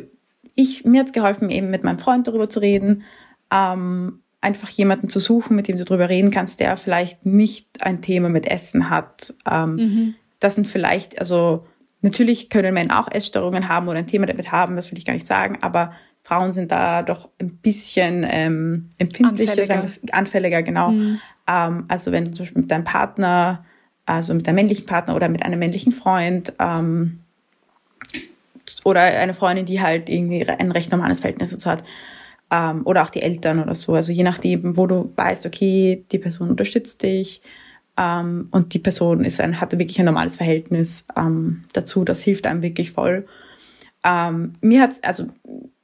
[0.54, 3.04] ich, mir hat's geholfen, eben mit meinem Freund darüber zu reden,
[3.52, 8.00] ähm, einfach jemanden zu suchen, mit dem du darüber reden kannst, der vielleicht nicht ein
[8.00, 9.34] Thema mit Essen hat.
[9.50, 10.14] Ähm, mhm.
[10.40, 11.66] Das sind vielleicht, also
[12.00, 15.14] natürlich können Männer auch Essstörungen haben oder ein Thema damit haben, das will ich gar
[15.14, 20.90] nicht sagen, aber Frauen sind da doch ein bisschen ähm, empfindlicher, anfälliger, sagen, anfälliger genau.
[20.90, 21.20] Mhm.
[21.46, 23.64] Ähm, also wenn du zum Beispiel mit deinem Partner
[24.06, 27.20] also mit einem männlichen Partner oder mit einem männlichen Freund ähm,
[28.84, 31.84] oder eine Freundin, die halt irgendwie ein recht normales Verhältnis dazu hat
[32.50, 33.94] ähm, oder auch die Eltern oder so.
[33.94, 37.42] Also je nachdem, wo du weißt, okay, die Person unterstützt dich
[37.96, 42.04] ähm, und die Person ist ein, hat wirklich ein normales Verhältnis ähm, dazu.
[42.04, 43.26] Das hilft einem wirklich voll.
[44.04, 45.26] Ähm, mir hat also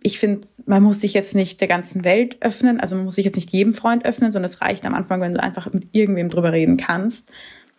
[0.05, 3.25] ich finde, man muss sich jetzt nicht der ganzen Welt öffnen, also man muss sich
[3.25, 6.29] jetzt nicht jedem Freund öffnen, sondern es reicht am Anfang, wenn du einfach mit irgendwem
[6.29, 7.31] drüber reden kannst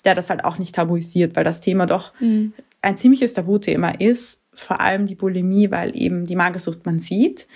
[0.05, 2.53] der das halt auch nicht tabuisiert, weil das Thema doch mhm.
[2.81, 7.47] ein ziemliches Tabuthema ist, vor allem die Bulimie, weil eben die Magersucht man sieht.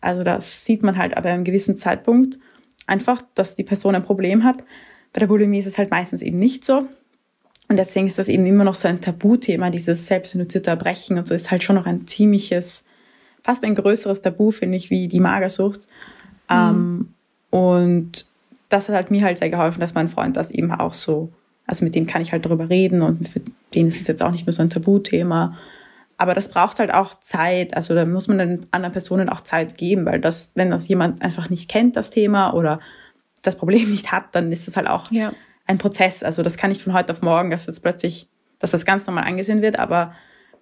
[0.00, 2.38] Also das sieht man halt aber einem gewissen Zeitpunkt
[2.86, 4.58] einfach, dass die Person ein Problem hat.
[5.12, 6.86] Bei der Bulimie ist es halt meistens eben nicht so.
[7.68, 11.34] Und deswegen ist das eben immer noch so ein Tabuthema, dieses selbstinduzierte Erbrechen und so
[11.34, 12.84] ist halt schon noch ein ziemliches,
[13.42, 15.80] fast ein größeres Tabu, finde ich, wie die Magersucht.
[16.50, 16.54] Mhm.
[16.54, 17.08] Ähm,
[17.50, 18.26] und
[18.68, 21.32] das hat halt mir halt sehr geholfen, dass mein Freund das eben auch so
[21.66, 23.40] also mit dem kann ich halt darüber reden und für
[23.74, 25.56] den ist es jetzt auch nicht mehr so ein Tabuthema.
[26.16, 27.74] Aber das braucht halt auch Zeit.
[27.74, 31.22] Also da muss man den anderen Personen auch Zeit geben, weil das, wenn das jemand
[31.22, 32.80] einfach nicht kennt, das Thema oder
[33.42, 35.32] das Problem nicht hat, dann ist das halt auch ja.
[35.66, 36.22] ein Prozess.
[36.22, 39.24] Also das kann nicht von heute auf morgen, dass jetzt plötzlich, dass das ganz normal
[39.24, 39.78] angesehen wird.
[39.78, 40.14] Aber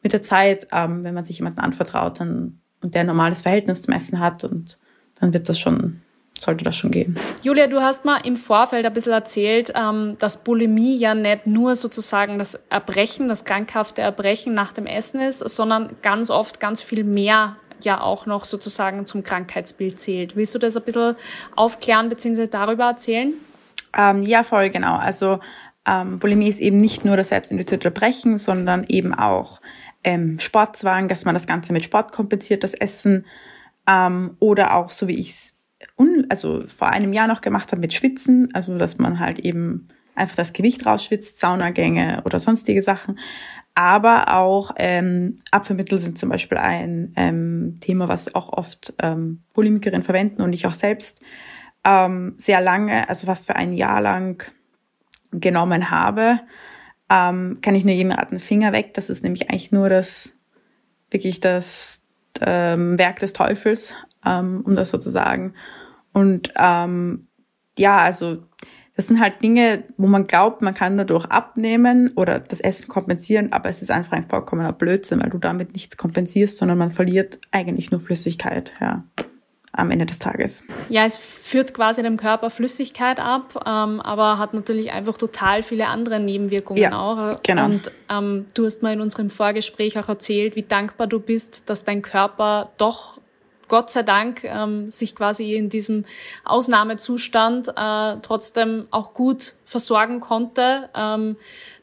[0.03, 3.83] mit der Zeit, ähm, wenn man sich jemanden anvertraut dann, und der ein normales Verhältnis
[3.83, 4.79] zum Essen hat und
[5.21, 6.02] dann wird das schon
[6.43, 7.17] sollte das schon gehen.
[7.43, 11.77] Julia, du hast mal im Vorfeld ein bisschen erzählt, ähm, dass Bulimie ja nicht nur
[11.77, 17.05] sozusagen das Erbrechen, das krankhafte Erbrechen nach dem Essen ist, sondern ganz oft ganz viel
[17.05, 20.37] mehr ja auch noch sozusagen zum Krankheitsbild zählt.
[20.37, 21.17] Willst du das ein bisschen
[21.57, 22.47] aufklären bzw.
[22.47, 23.35] darüber erzählen?
[23.97, 24.97] Ähm, ja, voll, genau.
[24.97, 25.41] Also
[25.87, 29.61] ähm, Bulimie ist eben nicht nur das selbstinduzierte Erbrechen, sondern eben auch
[30.05, 33.27] ähm, Sportzwang, dass man das Ganze mit Sport kompensiert, das Essen.
[33.87, 35.59] Ähm, oder auch, so wie ich es
[35.97, 39.89] un, also vor einem Jahr noch gemacht habe mit Schwitzen, also dass man halt eben
[40.15, 43.19] einfach das Gewicht rausschwitzt, Saunagänge oder sonstige Sachen.
[43.75, 50.05] Aber auch ähm, Abführmittel sind zum Beispiel ein ähm, Thema, was auch oft ähm, Bulimikerinnen
[50.05, 51.23] verwenden und ich auch selbst
[51.85, 54.45] ähm, sehr lange, also fast für ein Jahr lang
[55.33, 56.41] genommen habe.
[57.09, 58.93] Ähm, kann ich nur jedem raten, Finger weg.
[58.95, 60.35] Das ist nämlich eigentlich nur das,
[61.11, 62.03] wirklich das
[62.41, 65.55] ähm, Werk des Teufels, ähm, um das so zu sagen.
[66.13, 67.29] Und ähm,
[67.79, 68.39] ja, also
[68.95, 73.53] das sind halt Dinge, wo man glaubt, man kann dadurch abnehmen oder das Essen kompensieren,
[73.53, 77.39] aber es ist einfach ein vollkommener Blödsinn, weil du damit nichts kompensierst, sondern man verliert
[77.51, 79.05] eigentlich nur Flüssigkeit, ja,
[79.73, 80.65] am Ende des Tages.
[80.91, 85.87] Ja, es führt quasi dem Körper Flüssigkeit ab, ähm, aber hat natürlich einfach total viele
[85.87, 87.33] andere Nebenwirkungen ja, auch.
[87.43, 87.65] Genau.
[87.65, 91.85] Und ähm, du hast mal in unserem Vorgespräch auch erzählt, wie dankbar du bist, dass
[91.85, 93.22] dein Körper doch
[93.73, 96.05] Gott sei Dank ähm, sich quasi in diesem
[96.45, 101.37] Ausnahmezustand äh, trotzdem auch gut versorgen konnte, ähm,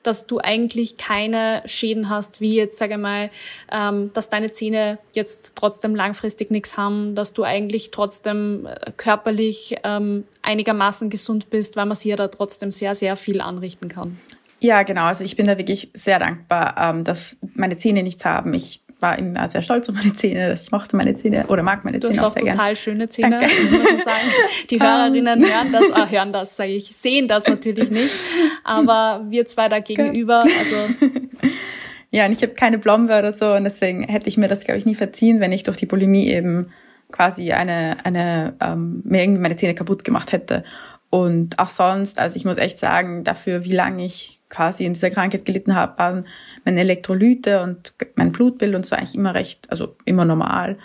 [0.03, 3.31] dass du eigentlich keine Schäden hast, wie jetzt sage ich mal,
[3.71, 9.77] ähm, dass deine Zähne jetzt trotzdem langfristig nichts haben, dass du eigentlich trotzdem äh, körperlich
[9.83, 14.19] ähm, einigermaßen gesund bist, weil man sich ja da trotzdem sehr, sehr viel anrichten kann.
[14.59, 15.05] Ja, genau.
[15.05, 18.53] Also ich bin da wirklich sehr dankbar, ähm, dass meine Zähne nichts haben.
[18.53, 20.53] Ich war immer sehr stolz auf meine Zähne.
[20.53, 22.57] Ich mochte meine Zähne oder mag meine du Zähne auch sehr gerne.
[22.57, 24.17] Du hast auch total schöne Zähne, muss man sagen.
[24.69, 28.13] Die Hörerinnen hören das, ah, hören das, sage ich, sehen das natürlich nicht.
[28.63, 31.09] Aber wir zwei da gegenüber, also.
[32.11, 34.79] Ja, und ich habe keine Blombe oder so und deswegen hätte ich mir das, glaube
[34.79, 36.71] ich, nie verziehen, wenn ich durch die Bulimie eben
[37.11, 40.63] quasi eine, eine ähm, mir irgendwie meine Zähne kaputt gemacht hätte.
[41.11, 45.11] Und auch sonst, also ich muss echt sagen, dafür, wie lange ich quasi in dieser
[45.11, 46.27] Krankheit gelitten habe, waren
[46.65, 50.77] meine Elektrolyte und mein Blutbild und so eigentlich immer recht, also immer normal.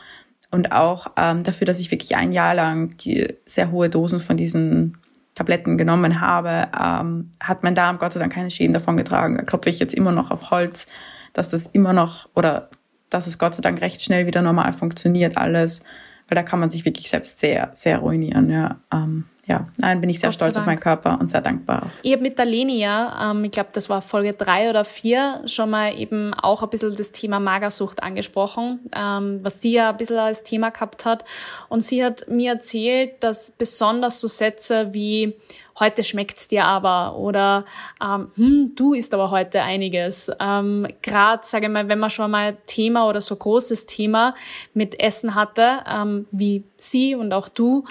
[0.50, 4.36] Und auch ähm, dafür, dass ich wirklich ein Jahr lang die sehr hohe Dosen von
[4.36, 4.98] diesen
[5.34, 9.36] Tabletten genommen habe, ähm, hat mein Darm Gott sei Dank keine Schäden davon getragen.
[9.36, 10.86] Da klopfe ich jetzt immer noch auf Holz,
[11.32, 12.68] dass das immer noch oder
[13.10, 15.82] dass es Gott sei Dank recht schnell wieder normal funktioniert alles,
[16.28, 18.50] weil da kann man sich wirklich selbst sehr, sehr ruinieren.
[18.50, 18.76] Ja.
[18.92, 21.90] Ähm, ja, nein, bin ich sehr Gott stolz auf meinen Körper und sehr dankbar.
[22.02, 25.42] Ich habe mit der Leni ja, ähm, ich glaube, das war Folge drei oder vier,
[25.44, 29.98] schon mal eben auch ein bisschen das Thema Magersucht angesprochen, ähm, was sie ja ein
[29.98, 31.24] bisschen als Thema gehabt hat.
[31.68, 35.34] Und sie hat mir erzählt, dass besonders so Sätze wie
[35.78, 37.64] heute schmeckt's dir aber oder
[38.02, 40.30] ähm, hm, du isst aber heute einiges.
[40.40, 44.34] Ähm, Gerade, sage ich mal, wenn man schon mal Thema oder so großes Thema
[44.72, 47.84] mit Essen hatte, ähm, wie sie und auch du,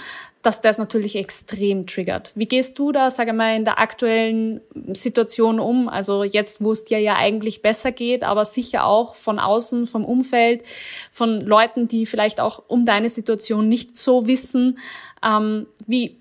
[0.43, 2.33] dass das natürlich extrem triggert.
[2.35, 4.59] Wie gehst du da, sage mal, in der aktuellen
[4.93, 5.87] Situation um?
[5.87, 10.03] Also jetzt, wo es dir ja eigentlich besser geht, aber sicher auch von außen, vom
[10.03, 10.63] Umfeld,
[11.11, 14.79] von Leuten, die vielleicht auch um deine Situation nicht so wissen.
[15.23, 16.17] Ähm, wie,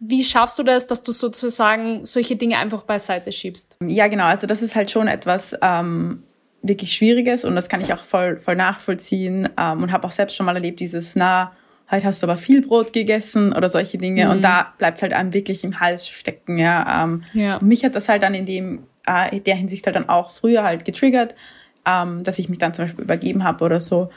[0.00, 3.78] wie schaffst du das, dass du sozusagen solche Dinge einfach beiseite schiebst?
[3.86, 4.24] Ja, genau.
[4.24, 6.22] Also das ist halt schon etwas ähm,
[6.62, 10.36] wirklich Schwieriges und das kann ich auch voll, voll nachvollziehen ähm, und habe auch selbst
[10.36, 11.52] schon mal erlebt, dieses, na,
[11.90, 14.26] heute hast du aber viel Brot gegessen oder solche Dinge.
[14.26, 14.30] Mhm.
[14.30, 16.58] Und da bleibt es halt einem wirklich im Hals stecken.
[16.58, 17.04] Ja.
[17.04, 17.58] Ähm, ja.
[17.60, 20.84] Mich hat das halt dann in dem, äh, der Hinsicht halt dann auch früher halt
[20.84, 21.34] getriggert,
[21.86, 24.10] ähm, dass ich mich dann zum Beispiel übergeben habe oder so.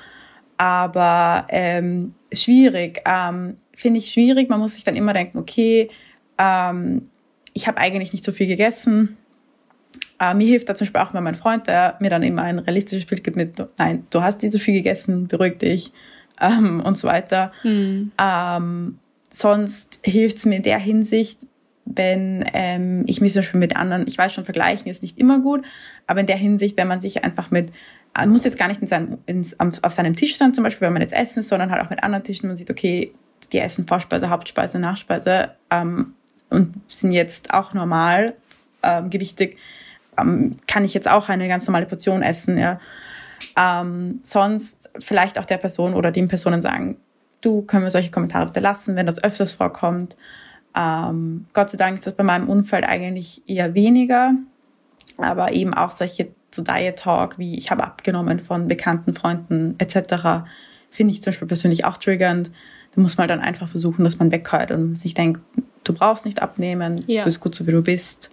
[0.57, 4.49] Aber ähm, schwierig, ähm, finde ich schwierig.
[4.49, 5.89] Man muss sich dann immer denken, okay,
[6.37, 7.03] ähm,
[7.53, 9.17] ich habe eigentlich nicht so viel gegessen.
[10.19, 12.57] Äh, mir hilft da zum Beispiel auch mal mein Freund, der mir dann immer ein
[12.59, 15.93] realistisches Bild gibt mit, nein, du hast nicht so viel gegessen, beruhig dich
[16.41, 17.51] ähm, und so weiter.
[17.63, 18.11] Mhm.
[18.19, 21.45] Ähm, sonst hilft es mir in der Hinsicht,
[21.85, 25.39] wenn ähm, ich mich zum Beispiel mit anderen, ich weiß schon, vergleichen ist nicht immer
[25.39, 25.63] gut,
[26.07, 27.71] aber in der Hinsicht, wenn man sich einfach mit,
[28.15, 30.93] man muss jetzt gar nicht in seinem, ins, auf seinem Tisch sein, zum Beispiel, wenn
[30.93, 33.13] man jetzt essen ist, sondern halt auch mit anderen Tischen, man sieht, okay,
[33.53, 36.13] die essen Vorspeise, Hauptspeise, Nachspeise ähm,
[36.49, 38.35] und sind jetzt auch normal
[38.83, 39.57] ähm, gewichtig,
[40.17, 42.79] ähm, kann ich jetzt auch eine ganz normale Portion essen, ja.
[43.55, 46.97] Ähm, sonst vielleicht auch der Person oder den Personen sagen,
[47.41, 50.15] du, können wir solche Kommentare bitte lassen, wenn das öfters vorkommt.
[50.75, 54.33] Ähm, Gott sei Dank ist das bei meinem Umfeld eigentlich eher weniger,
[55.17, 60.47] aber eben auch solche so Diet Talk wie ich habe abgenommen von bekannten Freunden etc.
[60.89, 62.51] finde ich zum Beispiel persönlich auch triggernd.
[62.97, 65.39] Muss man dann einfach versuchen, dass man weghört und sich denkt,
[65.83, 67.21] du brauchst nicht abnehmen, ja.
[67.21, 68.31] du bist gut so wie du bist.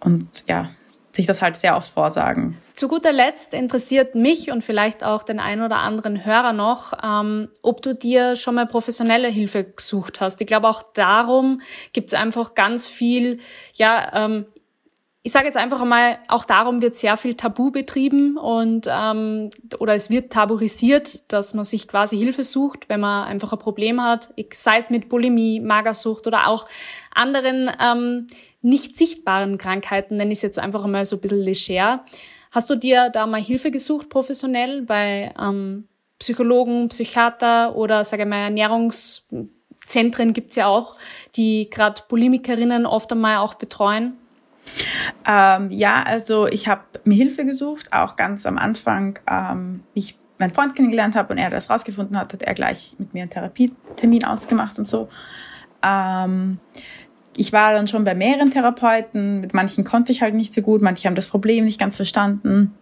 [0.00, 0.70] Und ja,
[1.12, 2.56] sich das halt sehr oft vorsagen.
[2.74, 7.48] Zu guter Letzt interessiert mich und vielleicht auch den ein oder anderen Hörer noch, ähm,
[7.62, 10.40] ob du dir schon mal professionelle Hilfe gesucht hast.
[10.40, 11.60] Ich glaube, auch darum
[11.92, 13.40] gibt es einfach ganz viel,
[13.74, 14.46] ja, ähm,
[15.22, 19.94] ich sage jetzt einfach einmal, auch darum wird sehr viel Tabu betrieben und ähm, oder
[19.94, 24.30] es wird tabuisiert, dass man sich quasi Hilfe sucht, wenn man einfach ein Problem hat,
[24.54, 26.66] sei es mit Bulimie, Magersucht oder auch
[27.14, 28.28] anderen ähm,
[28.62, 32.04] nicht sichtbaren Krankheiten, nenne ich es jetzt einfach mal so ein bisschen leger.
[32.50, 35.86] Hast du dir da mal Hilfe gesucht, professionell, bei ähm,
[36.18, 40.96] Psychologen, Psychiater oder, sage mal, Ernährungszentren gibt's ja auch,
[41.36, 44.19] die gerade Bulimikerinnen oft einmal auch betreuen?
[45.26, 50.54] Ähm, ja, also ich habe mir Hilfe gesucht, auch ganz am Anfang, ähm, ich meinen
[50.54, 54.24] Freund kennengelernt habe und er das rausgefunden hat, hat er gleich mit mir einen Therapietermin
[54.24, 55.08] ausgemacht und so.
[55.82, 56.58] Ähm,
[57.36, 60.82] ich war dann schon bei mehreren Therapeuten, mit manchen konnte ich halt nicht so gut,
[60.82, 62.74] manche haben das Problem nicht ganz verstanden.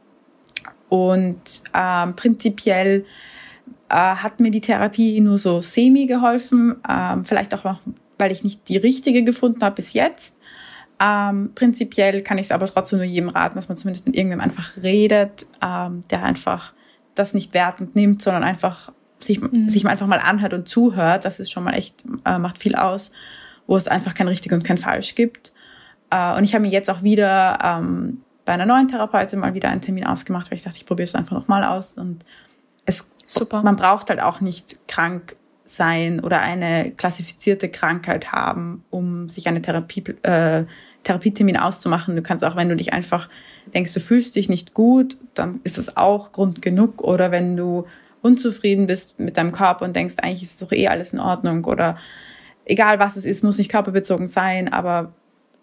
[0.89, 1.43] Und
[1.75, 3.05] ähm, prinzipiell
[3.91, 7.79] äh, hat mir die Therapie nur so semi geholfen, ähm, vielleicht auch,
[8.17, 10.38] weil ich nicht die richtige gefunden habe bis jetzt.
[11.01, 14.51] Ähm, prinzipiell kann ich es aber trotzdem nur jedem raten, dass man zumindest mit irgendjemandem
[14.51, 16.73] einfach redet, ähm, der einfach
[17.15, 19.69] das nicht wertend nimmt, sondern einfach sich, mhm.
[19.69, 21.25] sich einfach mal anhört und zuhört.
[21.25, 23.13] Das ist schon mal echt, äh, macht viel aus
[23.69, 25.53] wo es einfach kein richtig und kein falsch gibt.
[26.11, 29.69] Äh, und ich habe mir jetzt auch wieder ähm, bei einer neuen Therapeutin mal wieder
[29.69, 31.93] einen Termin ausgemacht, weil ich dachte, ich probiere es einfach nochmal aus.
[31.93, 32.25] Und
[32.87, 33.63] es, Super.
[33.63, 39.61] man braucht halt auch nicht krank sein oder eine klassifizierte Krankheit haben, um sich eine
[39.61, 40.65] Therapie, äh,
[41.09, 42.15] Therapietermin auszumachen.
[42.15, 43.29] Du kannst auch, wenn du dich einfach
[43.75, 47.03] denkst, du fühlst dich nicht gut, dann ist das auch Grund genug.
[47.03, 47.87] Oder wenn du
[48.23, 51.97] unzufrieden bist mit deinem Körper und denkst, eigentlich ist doch eh alles in Ordnung oder
[52.65, 55.13] egal was es ist, muss nicht körperbezogen sein, aber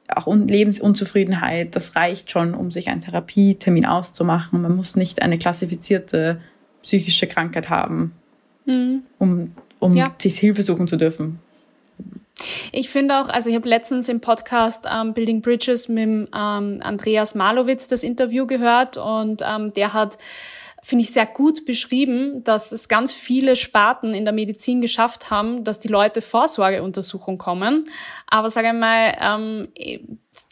[0.07, 4.61] auch Lebensunzufriedenheit, das reicht schon, um sich einen Therapietermin auszumachen.
[4.61, 6.41] Man muss nicht eine klassifizierte
[6.83, 8.13] psychische Krankheit haben,
[8.65, 9.01] mhm.
[9.17, 10.13] um, um ja.
[10.19, 11.39] sich Hilfe suchen zu dürfen.
[12.77, 17.33] Ich finde auch, also ich habe letztens im Podcast ähm, Building Bridges mit ähm, Andreas
[17.33, 20.17] Malowitz das Interview gehört und ähm, der hat
[20.83, 25.63] finde ich, sehr gut beschrieben, dass es ganz viele Sparten in der Medizin geschafft haben,
[25.63, 27.89] dass die Leute Vorsorgeuntersuchungen kommen.
[28.27, 29.67] Aber sage ich mal, ähm,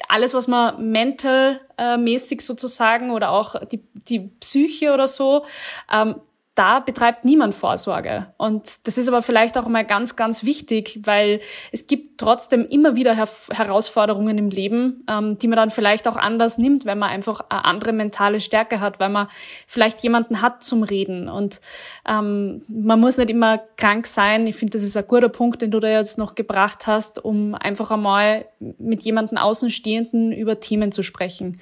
[0.08, 5.46] alles, was man mental-mäßig sozusagen oder auch die, die Psyche oder so,
[5.92, 6.16] ähm,
[6.56, 8.28] da betreibt niemand Vorsorge.
[8.38, 11.42] Und das ist aber vielleicht auch mal ganz, ganz wichtig, weil
[11.72, 16.16] es gibt trotzdem immer wieder Her Herausforderungen im Leben, ähm, die man dann vielleicht auch
[16.16, 19.30] anders nimmt, wenn man einfach eine andere mentale Stärke hat, weil man
[19.66, 21.28] vielleicht jemanden hat zum Reden.
[21.28, 21.60] Und
[22.08, 24.46] ähm, man muss nicht immer krank sein.
[24.46, 27.56] Ich finde, das ist ein guter Punkt, den du da jetzt noch gebracht hast, um
[27.56, 31.60] einfach einmal mit jemandem Außenstehenden über Themen zu sprechen,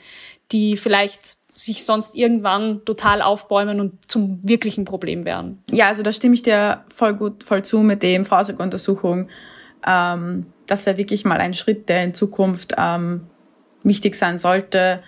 [0.52, 5.62] die vielleicht sich sonst irgendwann total aufbäumen und zum wirklichen Problem werden.
[5.70, 9.28] Ja, also da stimme ich dir voll gut, voll zu mit dem Vorsorgeuntersuchung.
[9.86, 13.28] Ähm, das wäre wirklich mal ein Schritt, der in Zukunft ähm,
[13.84, 15.04] wichtig sein sollte.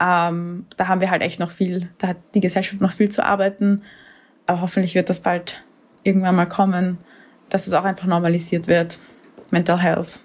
[0.00, 3.24] Ähm, da haben wir halt echt noch viel, da hat die Gesellschaft noch viel zu
[3.24, 3.82] arbeiten.
[4.46, 5.62] Aber hoffentlich wird das bald
[6.04, 6.98] irgendwann mal kommen,
[7.48, 8.98] dass es auch einfach normalisiert wird.
[9.50, 10.20] Mental Health.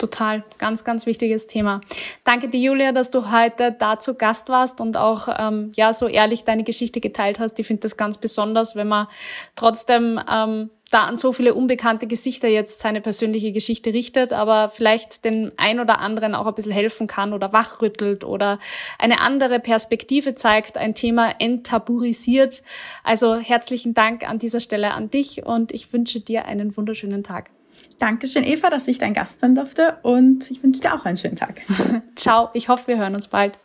[0.00, 1.82] Total, ganz, ganz wichtiges Thema.
[2.24, 6.44] Danke dir, Julia, dass du heute dazu Gast warst und auch ähm, ja so ehrlich
[6.44, 7.58] deine Geschichte geteilt hast.
[7.58, 9.08] Ich finde das ganz besonders, wenn man
[9.56, 15.26] trotzdem ähm, da an so viele unbekannte Gesichter jetzt seine persönliche Geschichte richtet, aber vielleicht
[15.26, 18.58] den ein oder anderen auch ein bisschen helfen kann oder wachrüttelt oder
[18.98, 22.62] eine andere Perspektive zeigt, ein Thema enttabuisiert.
[23.04, 27.50] Also herzlichen Dank an dieser Stelle an dich und ich wünsche dir einen wunderschönen Tag.
[28.00, 31.36] Dankeschön, Eva, dass ich dein Gast sein durfte und ich wünsche dir auch einen schönen
[31.36, 31.60] Tag.
[32.16, 33.58] Ciao, ich hoffe, wir hören uns bald.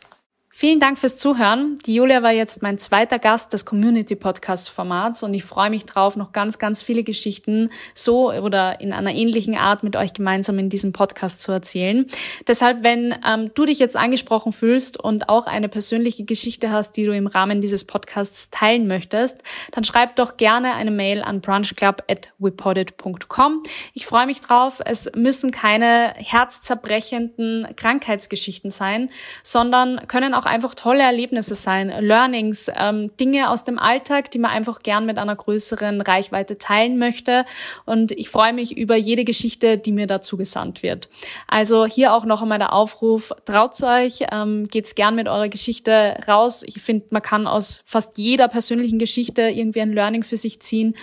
[0.58, 1.76] Vielen Dank fürs Zuhören.
[1.84, 5.84] Die Julia war jetzt mein zweiter Gast des Community Podcast Formats und ich freue mich
[5.84, 10.58] drauf, noch ganz, ganz viele Geschichten so oder in einer ähnlichen Art mit euch gemeinsam
[10.58, 12.06] in diesem Podcast zu erzählen.
[12.46, 17.04] Deshalb, wenn ähm, du dich jetzt angesprochen fühlst und auch eine persönliche Geschichte hast, die
[17.04, 19.42] du im Rahmen dieses Podcasts teilen möchtest,
[19.72, 23.62] dann schreib doch gerne eine Mail an brunchclub@wepodit.com.
[23.92, 24.80] Ich freue mich drauf.
[24.82, 29.10] Es müssen keine herzzerbrechenden Krankheitsgeschichten sein,
[29.42, 34.50] sondern können auch einfach tolle Erlebnisse sein, Learnings, ähm, Dinge aus dem Alltag, die man
[34.50, 37.44] einfach gern mit einer größeren Reichweite teilen möchte.
[37.84, 41.08] Und ich freue mich über jede Geschichte, die mir dazu gesandt wird.
[41.48, 46.18] Also hier auch noch einmal der Aufruf, traut's euch, ähm, geht's gern mit eurer Geschichte
[46.28, 46.62] raus.
[46.66, 50.94] Ich finde, man kann aus fast jeder persönlichen Geschichte irgendwie ein Learning für sich ziehen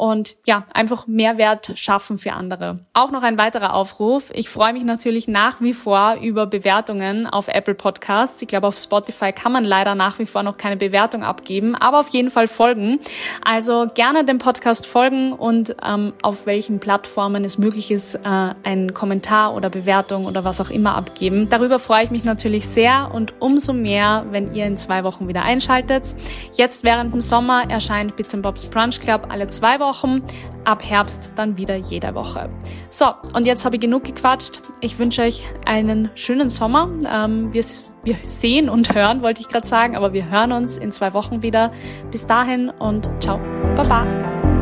[0.00, 2.78] und ja, einfach Mehrwert schaffen für andere.
[2.94, 4.30] Auch noch ein weiterer Aufruf.
[4.32, 8.40] Ich freue mich natürlich nach wie vor über Bewertungen auf Apple Podcasts.
[8.40, 12.00] Ich glaube, auf Spotify kann man leider nach wie vor noch keine Bewertung abgeben, aber
[12.00, 12.98] auf jeden Fall folgen.
[13.44, 18.94] Also gerne dem Podcast folgen und ähm, auf welchen Plattformen es möglich ist, äh, einen
[18.94, 21.50] Kommentar oder Bewertung oder was auch immer abgeben.
[21.50, 25.42] Darüber freue ich mich natürlich sehr und umso mehr, wenn ihr in zwei Wochen wieder
[25.42, 26.14] einschaltet.
[26.54, 30.22] Jetzt während dem Sommer erscheint Bits Bobs Brunch Club alle zwei Wochen Wochen,
[30.64, 32.48] ab Herbst dann wieder jede Woche.
[32.90, 34.62] So, und jetzt habe ich genug gequatscht.
[34.80, 36.88] Ich wünsche euch einen schönen Sommer.
[37.12, 37.64] Ähm, wir,
[38.04, 41.42] wir sehen und hören, wollte ich gerade sagen, aber wir hören uns in zwei Wochen
[41.42, 41.72] wieder.
[42.12, 43.40] Bis dahin und ciao.
[43.76, 44.59] Baba.